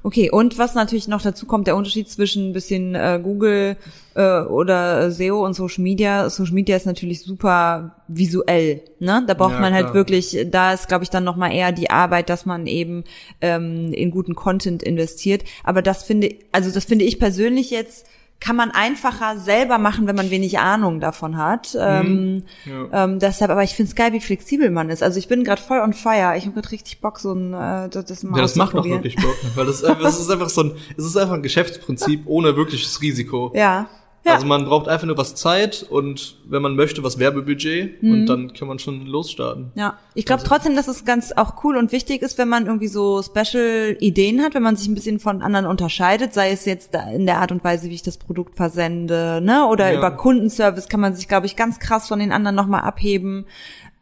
Okay, 0.06 0.30
und 0.30 0.56
was 0.56 0.76
natürlich 0.76 1.08
noch 1.08 1.20
dazu 1.20 1.46
kommt, 1.46 1.66
der 1.66 1.74
Unterschied 1.74 2.08
zwischen 2.08 2.50
ein 2.50 2.52
bisschen 2.52 2.94
äh, 2.94 3.18
Google 3.20 3.76
äh, 4.14 4.42
oder 4.42 5.10
SEO 5.10 5.44
und 5.44 5.54
Social 5.54 5.82
Media. 5.82 6.30
Social 6.30 6.54
Media 6.54 6.76
ist 6.76 6.86
natürlich 6.86 7.22
super 7.22 7.96
visuell, 8.06 8.82
ne? 9.00 9.24
Da 9.26 9.34
braucht 9.34 9.54
ja, 9.54 9.60
man 9.60 9.74
halt 9.74 9.86
klar. 9.86 9.94
wirklich, 9.94 10.46
da 10.48 10.72
ist, 10.72 10.86
glaube 10.86 11.02
ich, 11.02 11.10
dann 11.10 11.24
nochmal 11.24 11.52
eher 11.52 11.72
die 11.72 11.90
Arbeit, 11.90 12.28
dass 12.28 12.46
man 12.46 12.68
eben 12.68 13.02
ähm, 13.40 13.92
in 13.92 14.12
guten 14.12 14.36
Content 14.36 14.84
investiert. 14.84 15.42
Aber 15.64 15.82
das 15.82 16.04
finde, 16.04 16.36
also 16.52 16.70
das 16.70 16.84
finde 16.84 17.04
ich 17.04 17.18
persönlich 17.18 17.70
jetzt 17.70 18.06
kann 18.38 18.56
man 18.56 18.70
einfacher 18.70 19.38
selber 19.38 19.78
machen, 19.78 20.06
wenn 20.06 20.16
man 20.16 20.30
wenig 20.30 20.58
Ahnung 20.58 21.00
davon 21.00 21.36
hat. 21.36 21.74
Mhm. 21.74 21.80
Ähm, 21.80 22.42
ja. 22.64 23.04
ähm, 23.04 23.18
deshalb, 23.18 23.50
aber 23.50 23.62
ich 23.62 23.74
finde 23.74 23.90
es 23.90 23.96
geil, 23.96 24.12
wie 24.12 24.20
flexibel 24.20 24.70
man 24.70 24.90
ist. 24.90 25.02
Also 25.02 25.18
ich 25.18 25.28
bin 25.28 25.42
gerade 25.42 25.60
voll 25.60 25.80
on 25.80 25.94
fire. 25.94 26.36
Ich 26.36 26.44
habe 26.44 26.54
gerade 26.54 26.70
richtig 26.70 27.00
Bock, 27.00 27.18
so 27.18 27.32
ein 27.32 27.54
äh, 27.54 27.88
das 27.88 28.22
mal 28.22 28.36
Ja, 28.36 28.42
das 28.42 28.56
macht 28.56 28.74
auch 28.74 28.84
wirklich 28.84 29.16
Bock, 29.16 29.36
weil 29.54 29.66
das, 29.66 29.80
das 29.80 30.20
ist 30.20 30.30
einfach 30.30 30.50
so 30.50 30.62
ein, 30.64 30.72
es 30.96 31.04
ist 31.04 31.16
einfach 31.16 31.34
ein 31.34 31.42
Geschäftsprinzip 31.42 32.22
ohne 32.26 32.56
wirkliches 32.56 33.00
Risiko. 33.00 33.52
Ja. 33.54 33.88
Ja. 34.26 34.34
Also 34.34 34.46
man 34.46 34.64
braucht 34.64 34.88
einfach 34.88 35.06
nur 35.06 35.16
was 35.16 35.36
Zeit 35.36 35.86
und 35.88 36.38
wenn 36.48 36.60
man 36.60 36.74
möchte, 36.74 37.04
was 37.04 37.20
Werbebudget 37.20 38.02
mhm. 38.02 38.10
und 38.10 38.26
dann 38.26 38.52
kann 38.52 38.66
man 38.66 38.80
schon 38.80 39.06
losstarten. 39.06 39.70
Ja, 39.76 39.98
ich 40.14 40.26
glaube 40.26 40.42
also. 40.42 40.52
trotzdem, 40.52 40.74
dass 40.74 40.88
es 40.88 41.04
ganz 41.04 41.30
auch 41.30 41.62
cool 41.62 41.76
und 41.76 41.92
wichtig 41.92 42.22
ist, 42.22 42.36
wenn 42.36 42.48
man 42.48 42.66
irgendwie 42.66 42.88
so 42.88 43.22
Special-Ideen 43.22 44.42
hat, 44.42 44.54
wenn 44.54 44.64
man 44.64 44.74
sich 44.74 44.88
ein 44.88 44.96
bisschen 44.96 45.20
von 45.20 45.42
anderen 45.42 45.66
unterscheidet, 45.66 46.34
sei 46.34 46.50
es 46.50 46.64
jetzt 46.64 46.90
in 47.14 47.26
der 47.26 47.38
Art 47.38 47.52
und 47.52 47.62
Weise, 47.62 47.88
wie 47.88 47.94
ich 47.94 48.02
das 48.02 48.16
Produkt 48.16 48.56
versende, 48.56 49.40
ne, 49.40 49.68
oder 49.68 49.92
ja. 49.92 49.98
über 49.98 50.10
Kundenservice 50.10 50.88
kann 50.88 50.98
man 50.98 51.14
sich, 51.14 51.28
glaube 51.28 51.46
ich, 51.46 51.54
ganz 51.54 51.78
krass 51.78 52.08
von 52.08 52.18
den 52.18 52.32
anderen 52.32 52.56
nochmal 52.56 52.80
abheben. 52.80 53.46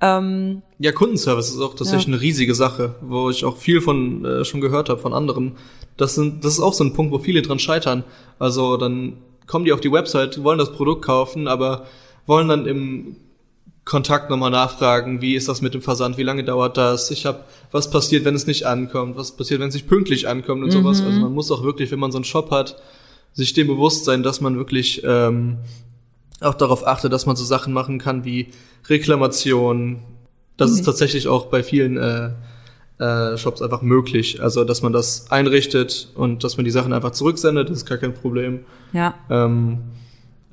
Ähm, 0.01 0.63
ja, 0.79 0.93
Kundenservice 0.93 1.51
ist 1.51 1.61
auch 1.61 1.75
tatsächlich 1.75 2.07
ja. 2.07 2.15
eine 2.15 2.23
riesige 2.23 2.55
Sache, 2.55 2.95
wo 3.03 3.29
ich 3.29 3.45
auch 3.45 3.59
viel 3.59 3.83
von 3.83 4.25
äh, 4.25 4.45
schon 4.47 4.63
gehört 4.63 4.89
habe 4.89 5.01
von 5.01 5.13
anderen. 5.13 5.53
Das 5.99 6.15
sind, 6.15 6.45
das 6.45 6.55
ist 6.55 6.61
auch 6.61 6.73
so 6.73 6.83
ein 6.83 6.95
Punkt, 6.95 7.13
wo 7.13 7.19
viele 7.19 7.43
dran 7.43 7.59
scheitern. 7.59 8.05
Also 8.39 8.79
dann 8.79 9.19
kommen 9.47 9.65
die 9.65 9.73
auf 9.73 9.81
die 9.81 9.93
Website, 9.93 10.43
wollen 10.43 10.59
das 10.59 10.73
Produkt 10.73 11.05
kaufen, 11.05 11.49
aber 11.49 11.87
wollen 12.27 12.49
dann 12.49 12.67
im 12.67 13.17
Kontakt 13.85 14.31
nochmal 14.31 14.51
nachfragen, 14.51 15.21
wie 15.21 15.35
ist 15.35 15.49
das 15.49 15.61
mit 15.61 15.75
dem 15.75 15.83
Versand, 15.83 16.17
wie 16.17 16.23
lange 16.23 16.43
dauert 16.43 16.79
das, 16.79 17.11
ich 17.11 17.27
habe, 17.27 17.45
was 17.71 17.91
passiert, 17.91 18.25
wenn 18.25 18.35
es 18.35 18.47
nicht 18.47 18.67
ankommt, 18.67 19.17
was 19.17 19.37
passiert, 19.37 19.61
wenn 19.61 19.69
es 19.69 19.75
nicht 19.75 19.89
pünktlich 19.89 20.27
ankommt 20.27 20.63
und 20.63 20.69
mhm. 20.69 20.73
sowas. 20.73 21.03
Also 21.03 21.21
man 21.21 21.33
muss 21.33 21.51
auch 21.51 21.63
wirklich, 21.63 21.91
wenn 21.91 21.99
man 21.99 22.11
so 22.11 22.19
einen 22.19 22.25
Shop 22.25 22.51
hat, 22.51 22.81
sich 23.35 23.53
dem 23.53 23.67
bewusst 23.67 24.05
sein, 24.05 24.23
dass 24.23 24.41
man 24.41 24.57
wirklich 24.57 25.03
ähm, 25.05 25.59
auch 26.41 26.55
darauf 26.55 26.87
achtet, 26.87 27.13
dass 27.13 27.27
man 27.27 27.37
so 27.37 27.45
Sachen 27.45 27.75
machen 27.75 27.99
kann 27.99 28.25
wie 28.25 28.49
Reklamation. 28.89 30.03
Das 30.57 30.71
mhm. 30.71 30.79
ist 30.79 30.85
tatsächlich 30.85 31.29
auch 31.29 31.47
bei 31.47 31.63
vielen 31.63 31.99
äh, 31.99 32.31
äh, 32.99 33.37
Shops 33.37 33.63
einfach 33.63 33.83
möglich. 33.83 34.43
Also, 34.43 34.65
dass 34.65 34.83
man 34.83 34.93
das 34.93 35.31
einrichtet 35.31 36.09
und 36.15 36.45
dass 36.45 36.57
man 36.57 36.65
die 36.65 36.71
Sachen 36.71 36.93
einfach 36.93 37.11
zurücksendet, 37.11 37.69
das 37.71 37.79
ist 37.79 37.87
gar 37.87 37.99
kein 37.99 38.15
Problem. 38.15 38.61
Ja. 38.93 39.15
Ähm, 39.31 39.79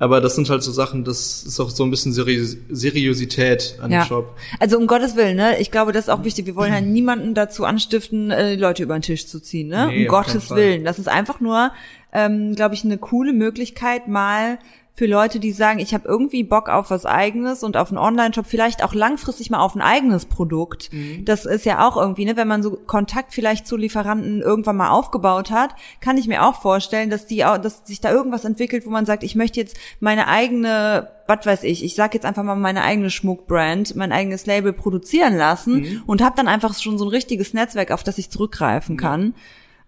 aber 0.02 0.20
das 0.20 0.34
sind 0.34 0.50
halt 0.50 0.64
so 0.64 0.72
Sachen, 0.72 1.04
das 1.04 1.44
ist 1.44 1.60
auch 1.60 1.70
so 1.70 1.84
ein 1.84 1.90
bisschen 1.90 2.12
Serios 2.12 2.56
Seriosität 2.68 3.78
an 3.80 3.92
ja. 3.92 4.02
dem 4.02 4.08
Shop. 4.08 4.36
Also 4.58 4.76
um 4.76 4.88
Gottes 4.88 5.14
Willen, 5.14 5.36
ne? 5.36 5.60
Ich 5.60 5.70
glaube, 5.70 5.92
das 5.92 6.06
ist 6.06 6.10
auch 6.10 6.24
wichtig. 6.24 6.46
Wir 6.46 6.56
wollen 6.56 6.72
ja 6.72 6.80
niemanden 6.80 7.34
dazu 7.34 7.64
anstiften, 7.64 8.32
äh, 8.32 8.56
Leute 8.56 8.82
über 8.82 8.98
den 8.98 9.02
Tisch 9.02 9.28
zu 9.28 9.38
ziehen, 9.38 9.68
ne? 9.68 9.86
Nee, 9.86 10.02
um 10.02 10.08
Gottes 10.08 10.50
Willen. 10.50 10.84
Das 10.84 10.98
ist 10.98 11.08
einfach 11.08 11.38
nur, 11.38 11.70
ähm, 12.12 12.56
glaube 12.56 12.74
ich, 12.74 12.84
eine 12.84 12.98
coole 12.98 13.32
Möglichkeit, 13.32 14.08
mal 14.08 14.58
für 14.94 15.06
Leute, 15.06 15.40
die 15.40 15.52
sagen, 15.52 15.78
ich 15.78 15.94
habe 15.94 16.06
irgendwie 16.06 16.44
Bock 16.44 16.68
auf 16.68 16.90
was 16.90 17.06
eigenes 17.06 17.62
und 17.62 17.78
auf 17.78 17.88
einen 17.88 17.98
Online-Shop, 17.98 18.44
vielleicht 18.46 18.84
auch 18.84 18.92
langfristig 18.92 19.48
mal 19.48 19.60
auf 19.60 19.74
ein 19.74 19.80
eigenes 19.80 20.26
Produkt. 20.26 20.92
Mhm. 20.92 21.24
Das 21.24 21.46
ist 21.46 21.64
ja 21.64 21.88
auch 21.88 21.96
irgendwie, 21.96 22.26
ne, 22.26 22.36
wenn 22.36 22.48
man 22.48 22.62
so 22.62 22.72
Kontakt 22.72 23.32
vielleicht 23.32 23.66
zu 23.66 23.78
Lieferanten 23.78 24.42
irgendwann 24.42 24.76
mal 24.76 24.90
aufgebaut 24.90 25.50
hat, 25.50 25.74
kann 26.00 26.18
ich 26.18 26.28
mir 26.28 26.44
auch 26.44 26.60
vorstellen, 26.60 27.08
dass 27.08 27.26
die 27.26 27.38
dass 27.38 27.86
sich 27.86 28.00
da 28.00 28.12
irgendwas 28.12 28.44
entwickelt, 28.44 28.84
wo 28.84 28.90
man 28.90 29.06
sagt, 29.06 29.22
ich 29.22 29.34
möchte 29.34 29.60
jetzt 29.60 29.76
meine 30.00 30.28
eigene 30.28 31.08
was 31.26 31.46
weiß 31.46 31.62
ich, 31.64 31.84
ich 31.84 31.94
sag 31.94 32.14
jetzt 32.14 32.26
einfach 32.26 32.42
mal 32.42 32.56
meine 32.56 32.82
eigene 32.82 33.08
Schmuckbrand, 33.08 33.96
mein 33.96 34.12
eigenes 34.12 34.44
Label 34.44 34.72
produzieren 34.72 35.36
lassen 35.36 35.80
mhm. 35.80 36.02
und 36.04 36.20
habe 36.20 36.36
dann 36.36 36.48
einfach 36.48 36.78
schon 36.78 36.98
so 36.98 37.06
ein 37.06 37.10
richtiges 37.10 37.54
Netzwerk, 37.54 37.92
auf 37.92 38.02
das 38.02 38.18
ich 38.18 38.28
zurückgreifen 38.28 38.96
kann. 38.96 39.34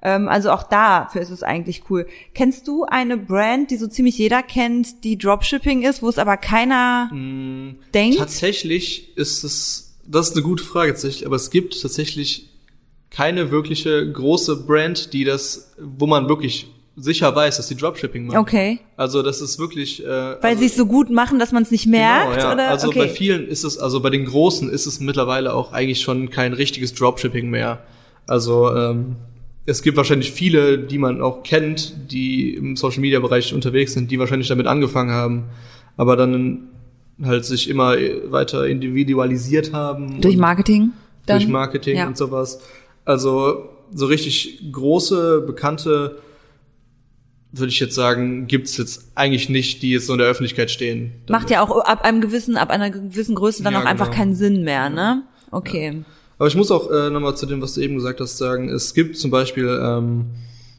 Ähm, 0.05 0.29
also 0.29 0.51
auch 0.51 0.63
dafür 0.63 1.23
ist 1.23 1.31
es 1.31 1.43
eigentlich 1.43 1.83
cool. 1.91 2.07
Kennst 2.35 2.69
du 2.69 2.85
eine 2.85 3.17
Brand, 3.17 3.71
die 3.71 3.77
so 3.77 3.87
ziemlich 3.87 4.19
jeder 4.19 4.43
kennt, 4.43 5.03
die 5.03 5.19
Dropshipping 5.19 5.83
ist, 5.83 6.03
wo 6.03 6.09
es 6.09 6.19
aber 6.19 6.37
keiner 6.37 7.11
mm, 7.13 7.79
denkt? 7.93 8.19
Tatsächlich 8.19 9.17
ist 9.17 9.43
es 9.43 9.85
das 10.07 10.29
ist 10.29 10.37
eine 10.37 10.43
gute 10.43 10.65
Frage 10.65 10.93
tatsächlich, 10.93 11.27
aber 11.27 11.37
es 11.37 11.51
gibt 11.51 11.81
tatsächlich 11.81 12.51
keine 13.11 13.51
wirkliche 13.51 14.11
große 14.11 14.65
Brand, 14.67 15.13
die 15.13 15.25
das, 15.25 15.73
wo 15.79 16.07
man 16.07 16.29
wirklich 16.29 16.69
sicher 16.97 17.35
weiß, 17.35 17.57
dass 17.57 17.69
die 17.69 17.77
Dropshipping 17.77 18.27
machen. 18.27 18.39
Okay. 18.39 18.81
Also 18.97 19.23
das 19.23 19.41
ist 19.41 19.59
wirklich. 19.59 20.05
Äh, 20.05 20.07
Weil 20.07 20.39
also, 20.43 20.61
sie 20.61 20.67
es 20.67 20.77
so 20.77 20.87
gut 20.87 21.11
machen, 21.11 21.39
dass 21.39 21.53
man 21.53 21.63
es 21.63 21.71
nicht 21.71 21.87
merkt, 21.87 22.35
Genau, 22.35 22.49
ja. 22.49 22.53
oder? 22.53 22.69
Also 22.69 22.89
okay. 22.89 23.01
bei 23.01 23.09
vielen 23.09 23.49
ist 23.49 23.65
es, 23.65 23.79
also 23.79 24.01
bei 24.01 24.11
den 24.11 24.25
Großen 24.25 24.69
ist 24.71 24.87
es 24.87 25.01
mittlerweile 25.01 25.55
auch 25.55 25.73
eigentlich 25.73 26.03
schon 26.03 26.31
kein 26.31 26.53
richtiges 26.53 26.95
Dropshipping 26.95 27.51
mehr. 27.51 27.83
Also 28.27 28.75
ähm, 28.75 29.17
es 29.67 29.83
gibt 29.83 29.97
wahrscheinlich 29.97 30.33
viele, 30.33 30.79
die 30.79 30.99
man 30.99 31.23
auch 31.23 31.43
kennt, 31.43 32.13
die 32.13 32.55
im 32.55 32.77
Social 32.77 33.01
Media 33.01 33.21
Bereich 33.21 33.55
unterwegs 33.55 33.95
sind, 33.95 34.11
die 34.11 34.19
wahrscheinlich 34.19 34.49
damit 34.49 34.67
angefangen 34.67 35.11
haben, 35.11 35.45
aber 35.97 36.17
dann 36.17 36.69
halt 37.23 37.45
sich 37.45 37.71
immer 37.71 37.97
weiter 38.27 38.67
individualisiert 38.67 39.73
haben. 39.73 40.21
Durch 40.21 40.37
Marketing? 40.37 40.93
Dann? 41.27 41.39
durch 41.39 41.49
Marketing 41.49 41.97
ja. 41.97 42.07
und 42.07 42.17
sowas. 42.17 42.61
Also 43.05 43.71
so 43.93 44.07
richtig 44.07 44.71
große, 44.73 45.43
bekannte, 45.47 46.19
würde 47.53 47.71
ich 47.71 47.81
jetzt 47.81 47.95
sagen, 47.95 48.47
gibt's 48.47 48.77
jetzt 48.77 49.13
eigentlich 49.15 49.49
nicht, 49.49 49.83
die 49.83 49.93
jetzt 49.93 50.07
so 50.07 50.13
in 50.13 50.19
der 50.19 50.29
Öffentlichkeit 50.29 50.71
stehen. 50.71 51.13
Macht 51.29 51.51
ja 51.51 51.63
auch 51.63 51.79
ab 51.85 52.03
einem 52.03 52.21
gewissen, 52.21 52.57
ab 52.57 52.71
einer 52.71 52.91
gewissen 52.91 53.35
Größe 53.37 53.63
dann 53.63 53.75
Ja, 53.75 53.81
auch 53.81 53.87
einfach 53.87 54.07
genau. 54.07 54.19
keinen 54.19 54.35
Sinn 54.35 54.65
mehr, 54.65 54.91
ne? 54.91 55.23
Okay. 55.51 56.03
Aber 56.39 56.49
ich 56.49 56.57
muss 56.57 56.71
auch 56.71 56.91
äh, 56.91 57.11
nochmal 57.11 57.37
zu 57.37 57.47
dem, 57.47 57.61
was 57.63 57.75
du 57.75 57.81
eben 57.81 57.95
gesagt 57.95 58.21
hast, 58.21 58.39
sagen, 58.39 58.69
es 58.69 58.95
gibt 58.95 59.17
zum 59.17 59.31
Beispiel, 59.31 59.69
ähm, 59.83 60.27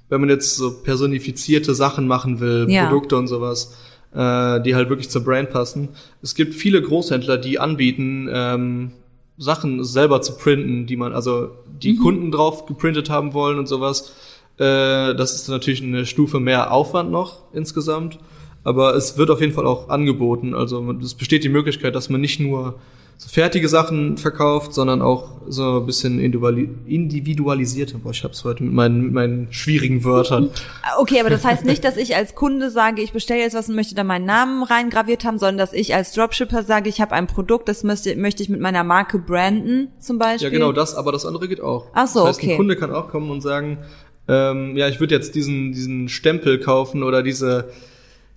wenn 0.10 0.20
man 0.22 0.30
jetzt 0.30 0.56
so 0.56 0.72
personifizierte 0.84 1.74
Sachen 1.74 2.08
machen 2.08 2.40
will, 2.40 2.68
Ja. 2.70 2.86
Produkte 2.88 3.16
und 3.18 3.28
sowas, 3.28 3.74
äh, 4.14 4.62
die 4.62 4.76
halt 4.76 4.90
wirklich 4.90 5.10
zur 5.10 5.24
Brand 5.24 5.50
passen. 5.50 5.90
Es 6.22 6.36
gibt 6.36 6.54
viele 6.54 6.82
Großhändler, 6.82 7.38
die 7.38 7.60
anbieten, 7.60 8.30
ähm, 8.32 8.92
Sachen 9.38 9.84
selber 9.84 10.22
zu 10.22 10.38
printen, 10.38 10.86
die 10.88 10.96
man, 10.96 11.14
also 11.14 11.50
die 11.82 11.94
Mhm. 11.94 12.00
Kunden 12.00 12.32
drauf 12.32 12.66
geprintet 12.66 13.10
haben 13.10 13.34
wollen 13.34 13.60
und 13.60 13.68
sowas. 13.68 14.14
Äh, 14.58 15.14
das 15.16 15.36
ist 15.36 15.50
natürlich 15.50 15.84
eine 15.84 16.06
Stufe 16.06 16.40
mehr 16.40 16.72
Aufwand 16.72 17.12
noch 17.12 17.42
insgesamt. 17.54 18.18
Aber 18.64 18.96
es 18.96 19.18
wird 19.18 19.30
auf 19.30 19.42
jeden 19.42 19.54
Fall 19.54 19.68
auch 19.68 19.90
angeboten. 19.90 20.56
Also 20.56 20.90
es 21.02 21.14
besteht 21.14 21.44
die 21.44 21.50
Möglichkeit, 21.50 21.94
dass 21.96 22.10
man 22.10 22.20
nicht 22.22 22.40
nur 22.40 22.76
so 23.18 23.30
fertige 23.30 23.70
Sachen 23.70 24.18
verkauft, 24.18 24.74
sondern 24.74 25.02
auch 25.02 25.36
so 25.48 25.80
ein 25.80 25.86
bisschen 25.86 26.20
individuali- 26.20 26.70
individualisierte. 26.86 27.98
Boah, 27.98 28.12
ich 28.12 28.24
hab's 28.24 28.44
heute 28.44 28.64
mit 28.64 28.74
meinen, 28.74 29.02
mit 29.04 29.14
meinen 29.14 29.48
schwierigen 29.52 30.04
Wörtern. 30.04 30.50
Okay, 30.98 31.20
aber 31.20 31.30
das 31.30 31.44
heißt 31.44 31.66
nicht, 31.66 31.84
dass 31.84 31.98
ich 31.98 32.16
als 32.16 32.36
Kunde 32.36 32.70
sage, 32.70 33.02
ich 33.02 33.12
bestelle 33.12 33.42
jetzt 33.42 33.54
was 33.54 33.68
und 33.68 33.76
möchte 33.76 33.96
da 33.96 34.04
meinen 34.04 34.26
Namen 34.26 34.64
reingraviert 34.64 35.26
haben, 35.26 35.38
sondern 35.40 35.58
dass 35.58 35.74
ich 35.74 35.94
als 35.94 36.14
Dropshipper 36.14 36.64
sage, 36.64 36.90
ich 36.90 37.02
habe 37.02 37.14
ein 37.14 37.28
Produkt, 37.28 37.68
das 37.68 37.84
möchte, 37.84 38.16
möchte 38.16 38.44
ich 38.44 38.50
mit 38.50 38.62
meiner 38.62 38.84
Marke 38.84 39.20
branden, 39.20 39.90
zum 40.00 40.20
Beispiel. 40.20 40.48
Ja, 40.48 40.50
genau 40.50 40.72
das, 40.72 40.96
aber 40.96 41.12
das 41.12 41.26
andere 41.26 41.48
geht 41.48 41.60
auch. 41.60 41.88
Ach 41.94 42.08
so, 42.08 42.20
das 42.20 42.30
heißt, 42.30 42.40
okay. 42.40 42.52
ein 42.52 42.58
Kunde 42.58 42.76
kann 42.78 42.92
auch 42.92 43.10
kommen 43.10 43.30
und 43.30 43.42
sagen, 43.42 43.80
ähm, 44.28 44.78
ja, 44.78 44.88
ich 44.88 45.00
würde 45.00 45.16
jetzt 45.16 45.36
diesen, 45.36 45.74
diesen 45.74 46.08
Stempel 46.08 46.60
kaufen 46.60 47.04
oder 47.04 47.24
diese, 47.24 47.70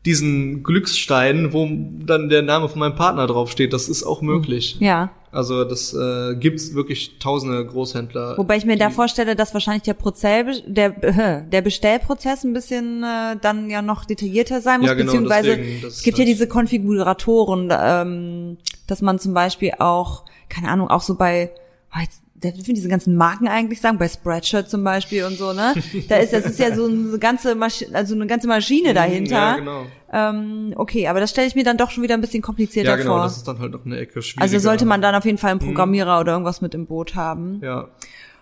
diesen 0.08 0.62
Glücksstein, 0.62 1.52
wo 1.52 1.68
dann 1.70 2.30
der 2.30 2.40
Name 2.40 2.70
von 2.70 2.78
meinem 2.78 2.94
Partner 2.94 3.26
draufsteht. 3.26 3.74
Das 3.74 3.90
ist 3.90 4.04
auch 4.04 4.22
möglich. 4.22 4.78
Ja. 4.80 5.10
Also 5.30 5.64
das 5.64 5.92
äh, 5.92 6.34
gibt's 6.36 6.72
wirklich 6.72 7.18
tausende 7.18 7.62
Großhändler. 7.66 8.38
Wobei 8.38 8.56
ich 8.56 8.64
mir 8.64 8.78
da 8.78 8.88
vorstelle, 8.88 9.36
dass 9.36 9.52
wahrscheinlich 9.52 9.82
der 9.82 9.92
Prozess, 9.92 10.62
der, 10.66 11.42
der 11.52 11.60
Bestellprozess 11.60 12.42
ein 12.42 12.54
bisschen 12.54 13.02
äh, 13.02 13.36
dann 13.38 13.68
ja 13.68 13.82
noch 13.82 14.06
detaillierter 14.06 14.62
sein 14.62 14.80
muss, 14.80 14.88
Ja, 14.88 14.94
genau, 14.94 15.12
beziehungsweise 15.12 15.58
deswegen, 15.58 15.86
es 15.86 16.02
gibt 16.02 16.16
ja 16.16 16.24
diese 16.24 16.48
Konfiguratoren, 16.48 17.70
ähm, 17.70 18.56
dass 18.86 19.02
man 19.02 19.18
zum 19.18 19.34
Beispiel 19.34 19.72
auch, 19.78 20.24
keine 20.48 20.68
Ahnung, 20.68 20.88
auch 20.88 21.02
so 21.02 21.16
bei, 21.16 21.50
oh, 21.94 22.00
jetzt, 22.00 22.22
ich 22.42 22.62
diese 22.64 22.88
ganzen 22.88 23.16
Marken 23.16 23.48
eigentlich 23.48 23.80
sagen, 23.80 23.98
bei 23.98 24.08
Spreadshirt 24.08 24.70
zum 24.70 24.84
Beispiel 24.84 25.24
und 25.24 25.36
so, 25.36 25.52
ne? 25.52 25.74
Da 26.08 26.16
ist, 26.16 26.32
das 26.32 26.44
ist 26.46 26.58
ja 26.58 26.74
so 26.74 26.86
eine 26.86 27.18
ganze 27.18 27.54
Maschine, 27.54 27.94
also 27.94 28.14
eine 28.14 28.26
ganze 28.26 28.46
Maschine 28.48 28.94
dahinter. 28.94 29.34
Ja, 29.34 29.56
genau. 29.56 29.86
ähm, 30.12 30.72
okay, 30.76 31.08
aber 31.08 31.20
das 31.20 31.30
stelle 31.30 31.46
ich 31.48 31.54
mir 31.54 31.64
dann 31.64 31.76
doch 31.76 31.90
schon 31.90 32.02
wieder 32.02 32.14
ein 32.14 32.20
bisschen 32.20 32.42
komplizierter 32.42 32.90
Ja, 32.90 32.96
genau, 32.96 33.14
vor. 33.14 33.22
das 33.24 33.36
ist 33.38 33.48
dann 33.48 33.58
halt 33.58 33.72
noch 33.72 33.84
eine 33.84 33.98
Ecke 33.98 34.22
schwieriger. 34.22 34.42
Also 34.42 34.58
sollte 34.58 34.84
man 34.86 35.02
dann 35.02 35.14
auf 35.14 35.24
jeden 35.24 35.38
Fall 35.38 35.50
einen 35.50 35.60
Programmierer 35.60 36.20
oder 36.20 36.32
irgendwas 36.32 36.60
mit 36.60 36.74
im 36.74 36.86
Boot 36.86 37.14
haben. 37.14 37.60
Ja. 37.62 37.88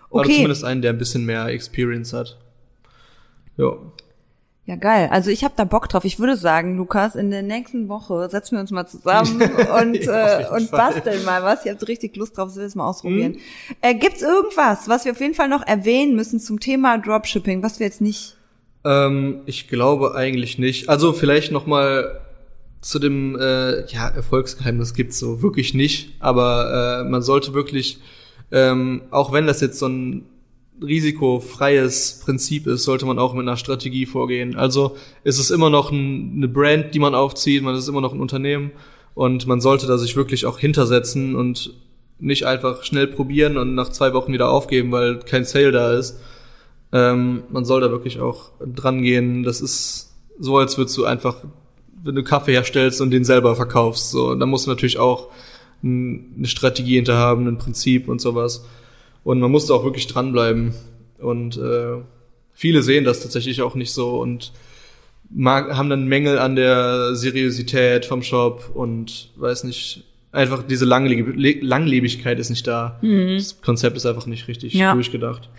Oder 0.09 0.23
Okay. 0.23 0.33
zumindest 0.35 0.63
einen, 0.63 0.81
der 0.81 0.91
ein 0.93 0.97
bisschen 0.97 1.25
mehr 1.25 1.45
Experience 1.47 2.13
hat. 2.13 2.37
Ja. 3.57 3.73
Ja, 4.67 4.75
geil. 4.75 5.07
Also 5.13 5.31
ich 5.31 5.45
habe 5.45 5.53
da 5.55 5.63
Bock 5.63 5.87
drauf. 5.87 6.03
Ich 6.03 6.19
würde 6.19 6.35
sagen, 6.35 6.75
Lukas, 6.75 7.15
in 7.15 7.31
der 7.31 7.41
nächsten 7.41 7.87
Woche 7.87 8.27
setzen 8.29 8.57
wir 8.57 8.59
uns 8.59 8.69
mal 8.69 8.85
zusammen 8.85 9.41
und, 9.81 9.95
Ja, 10.03 10.41
äh, 10.41 10.49
und 10.49 10.69
basteln 10.71 11.23
mal 11.23 11.41
was. 11.41 11.65
Ich 11.65 11.71
habe 11.71 11.87
richtig 11.87 12.17
Lust 12.17 12.37
drauf, 12.37 12.49
das 12.49 12.57
will 12.57 12.67
ich 12.67 12.75
mal 12.75 12.85
ausprobieren. 12.85 13.31
Mhm. 13.31 13.75
Äh, 13.79 13.95
gibt's 13.95 14.21
irgendwas, 14.21 14.89
was 14.89 15.05
wir 15.05 15.13
auf 15.13 15.21
jeden 15.21 15.35
Fall 15.35 15.47
noch 15.47 15.65
erwähnen 15.65 16.17
müssen 16.17 16.41
zum 16.41 16.59
Thema 16.59 16.97
Dropshipping, 16.97 17.63
was 17.63 17.79
wir 17.79 17.87
jetzt 17.87 18.01
nicht... 18.01 18.35
Ähm, 18.83 19.39
ich 19.45 19.69
glaube 19.69 20.15
eigentlich 20.15 20.57
nicht. 20.59 20.89
Also 20.89 21.13
vielleicht 21.13 21.53
noch 21.53 21.65
mal 21.65 22.19
zu 22.81 22.99
dem 22.99 23.39
äh, 23.39 23.85
ja, 23.87 24.09
Erfolgsgeheimnis 24.09 24.93
gibt's 24.93 25.17
so 25.17 25.41
wirklich 25.41 25.75
nicht, 25.75 26.13
aber 26.19 27.03
äh, 27.05 27.09
man 27.09 27.21
sollte 27.21 27.53
wirklich, 27.53 28.01
ähm, 28.51 29.03
auch 29.11 29.31
wenn 29.31 29.47
das 29.47 29.61
jetzt 29.61 29.79
so 29.79 29.87
ein 29.87 30.25
risikofreies 30.81 32.21
Prinzip 32.23 32.67
ist, 32.67 32.83
sollte 32.83 33.05
man 33.05 33.19
auch 33.19 33.33
mit 33.33 33.43
einer 33.43 33.57
Strategie 33.57 34.05
vorgehen. 34.05 34.55
Also 34.55 34.95
es 35.23 35.39
ist 35.39 35.49
immer 35.49 35.69
noch 35.69 35.91
ein, 35.91 36.33
eine 36.35 36.47
Brand, 36.47 36.93
die 36.93 36.99
man 36.99 37.15
aufzieht, 37.15 37.63
man 37.63 37.75
ist 37.75 37.87
immer 37.87 38.01
noch 38.01 38.13
ein 38.13 38.19
Unternehmen 38.19 38.71
und 39.13 39.47
man 39.47 39.61
sollte 39.61 39.87
da 39.87 39.97
sich 39.97 40.15
wirklich 40.15 40.45
auch 40.45 40.59
hintersetzen 40.59 41.35
und 41.35 41.73
nicht 42.19 42.45
einfach 42.45 42.83
schnell 42.83 43.07
probieren 43.07 43.57
und 43.57 43.75
nach 43.75 43.89
zwei 43.89 44.13
Wochen 44.13 44.33
wieder 44.33 44.49
aufgeben, 44.49 44.91
weil 44.91 45.19
kein 45.19 45.45
Sale 45.45 45.71
da 45.71 45.93
ist. 45.93 46.19
Ähm, 46.91 47.43
man 47.49 47.65
soll 47.65 47.81
da 47.81 47.91
wirklich 47.91 48.19
auch 48.19 48.51
dran 48.59 49.01
gehen. 49.01 49.43
Das 49.43 49.61
ist 49.61 50.13
so, 50.39 50.57
als 50.57 50.77
würdest 50.77 50.97
du 50.97 51.05
einfach, 51.05 51.37
wenn 52.03 52.15
du 52.15 52.23
Kaffee 52.23 52.53
herstellst 52.53 53.01
und 53.01 53.11
den 53.11 53.23
selber 53.23 53.55
verkaufst. 53.55 54.11
So, 54.11 54.33
da 54.35 54.45
muss 54.45 54.67
natürlich 54.67 54.99
auch 54.99 55.29
eine 55.83 56.47
Strategie 56.47 56.95
hinter 56.95 57.17
haben, 57.17 57.47
ein 57.47 57.57
Prinzip 57.57 58.07
und 58.07 58.19
sowas. 58.21 58.65
Und 59.27 59.41
man 59.41 59.51
muss 59.51 59.65
da 59.65 59.73
auch 59.73 59.83
wirklich 59.83 60.07
dranbleiben. 60.07 60.73
Und 61.19 61.57
äh, 61.57 61.97
viele 62.53 62.81
sehen 62.81 63.03
das 63.03 63.19
tatsächlich 63.21 63.61
auch 63.61 63.75
nicht 63.75 63.91
so 63.91 64.21
und 64.21 64.53
mag, 65.29 65.75
haben 65.75 65.89
dann 65.89 66.07
Mängel 66.07 66.39
an 66.39 66.55
der 66.55 67.13
Seriosität 67.13 68.05
vom 68.05 68.23
Shop 68.23 68.71
und 68.73 69.31
weiß 69.35 69.65
nicht, 69.65 70.05
einfach 70.31 70.63
diese 70.63 70.85
Langleb 70.85 71.33
Le- 71.35 71.59
Langlebigkeit 71.59 72.39
ist 72.39 72.49
nicht 72.49 72.65
da. 72.67 72.99
Das 73.01 73.59
Konzept 73.61 73.97
ist 73.97 74.05
einfach 74.05 74.27
nicht 74.27 74.47
richtig 74.47 74.73
Ja. 74.75 74.93
durchgedacht. 74.93 75.49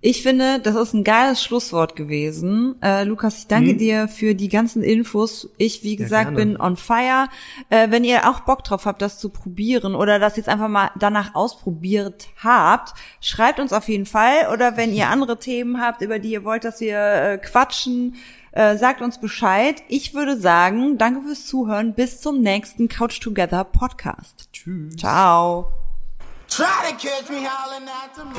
Ich 0.00 0.22
finde, 0.22 0.60
das 0.60 0.76
ist 0.76 0.92
ein 0.94 1.02
geiles 1.02 1.42
Schlusswort 1.42 1.96
gewesen. 1.96 2.76
Äh, 2.82 3.02
Lukas, 3.02 3.38
ich 3.40 3.46
danke 3.48 3.70
Hm. 3.70 3.78
dir 3.78 4.06
für 4.08 4.36
die 4.36 4.48
ganzen 4.48 4.82
Infos. 4.84 5.48
Ich, 5.58 5.82
wie 5.82 5.96
gesagt, 5.96 6.36
gerne. 6.36 6.36
bin 6.36 6.60
on 6.60 6.76
fire. 6.76 7.28
Äh, 7.68 7.90
wenn 7.90 8.04
ihr 8.04 8.28
auch 8.30 8.40
Bock 8.40 8.62
drauf 8.62 8.86
habt, 8.86 9.02
das 9.02 9.18
zu 9.18 9.28
probieren 9.28 9.96
oder 9.96 10.20
das 10.20 10.36
jetzt 10.36 10.48
einfach 10.48 10.68
mal 10.68 10.90
danach 10.98 11.34
ausprobiert 11.34 12.28
habt, 12.42 12.94
schreibt 13.20 13.58
uns 13.58 13.72
auf 13.72 13.88
jeden 13.88 14.06
Fall. 14.06 14.48
Oder 14.52 14.76
wenn 14.76 14.92
ihr 14.94 15.08
andere 15.08 15.38
Themen 15.40 15.80
habt, 15.80 16.00
über 16.00 16.20
die 16.20 16.30
ihr 16.30 16.44
wollt, 16.44 16.62
dass 16.64 16.80
wir 16.80 16.96
äh, 16.98 17.38
quatschen, 17.38 18.14
äh, 18.52 18.76
sagt 18.76 19.02
uns 19.02 19.18
Bescheid. 19.18 19.82
Ich 19.88 20.14
würde 20.14 20.38
sagen, 20.38 20.96
danke 20.98 21.22
fürs 21.22 21.46
Zuhören. 21.46 21.94
Bis 21.94 22.20
zum 22.20 22.40
nächsten 22.40 22.88
Couch 22.88 23.20
Together 23.20 23.64
Podcast. 23.64 24.48
Tschüss. 24.52 24.96
Ciao. 24.96 25.77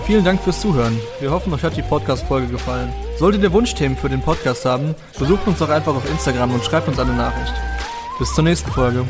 Vielen 0.05 0.25
Dank 0.25 0.41
fürs 0.41 0.59
Zuhören. 0.61 0.99
Wir 1.19 1.31
hoffen, 1.31 1.53
euch 1.53 1.63
hat 1.63 1.77
die 1.77 1.83
Podcast-Folge 1.83 2.47
gefallen. 2.47 2.91
Solltet 3.17 3.43
ihr 3.43 3.53
Wunschthemen 3.53 3.97
für 3.97 4.09
den 4.09 4.21
Podcast 4.21 4.65
haben, 4.65 4.95
besucht 5.17 5.45
uns 5.47 5.59
doch 5.59 5.69
einfach 5.69 5.95
auf 5.95 6.09
Instagram 6.09 6.53
und 6.53 6.63
schreibt 6.65 6.87
uns 6.87 6.99
eine 6.99 7.13
Nachricht. 7.13 7.53
Bis 8.17 8.33
zur 8.33 8.43
nächsten 8.43 8.71
Folge. 8.71 9.05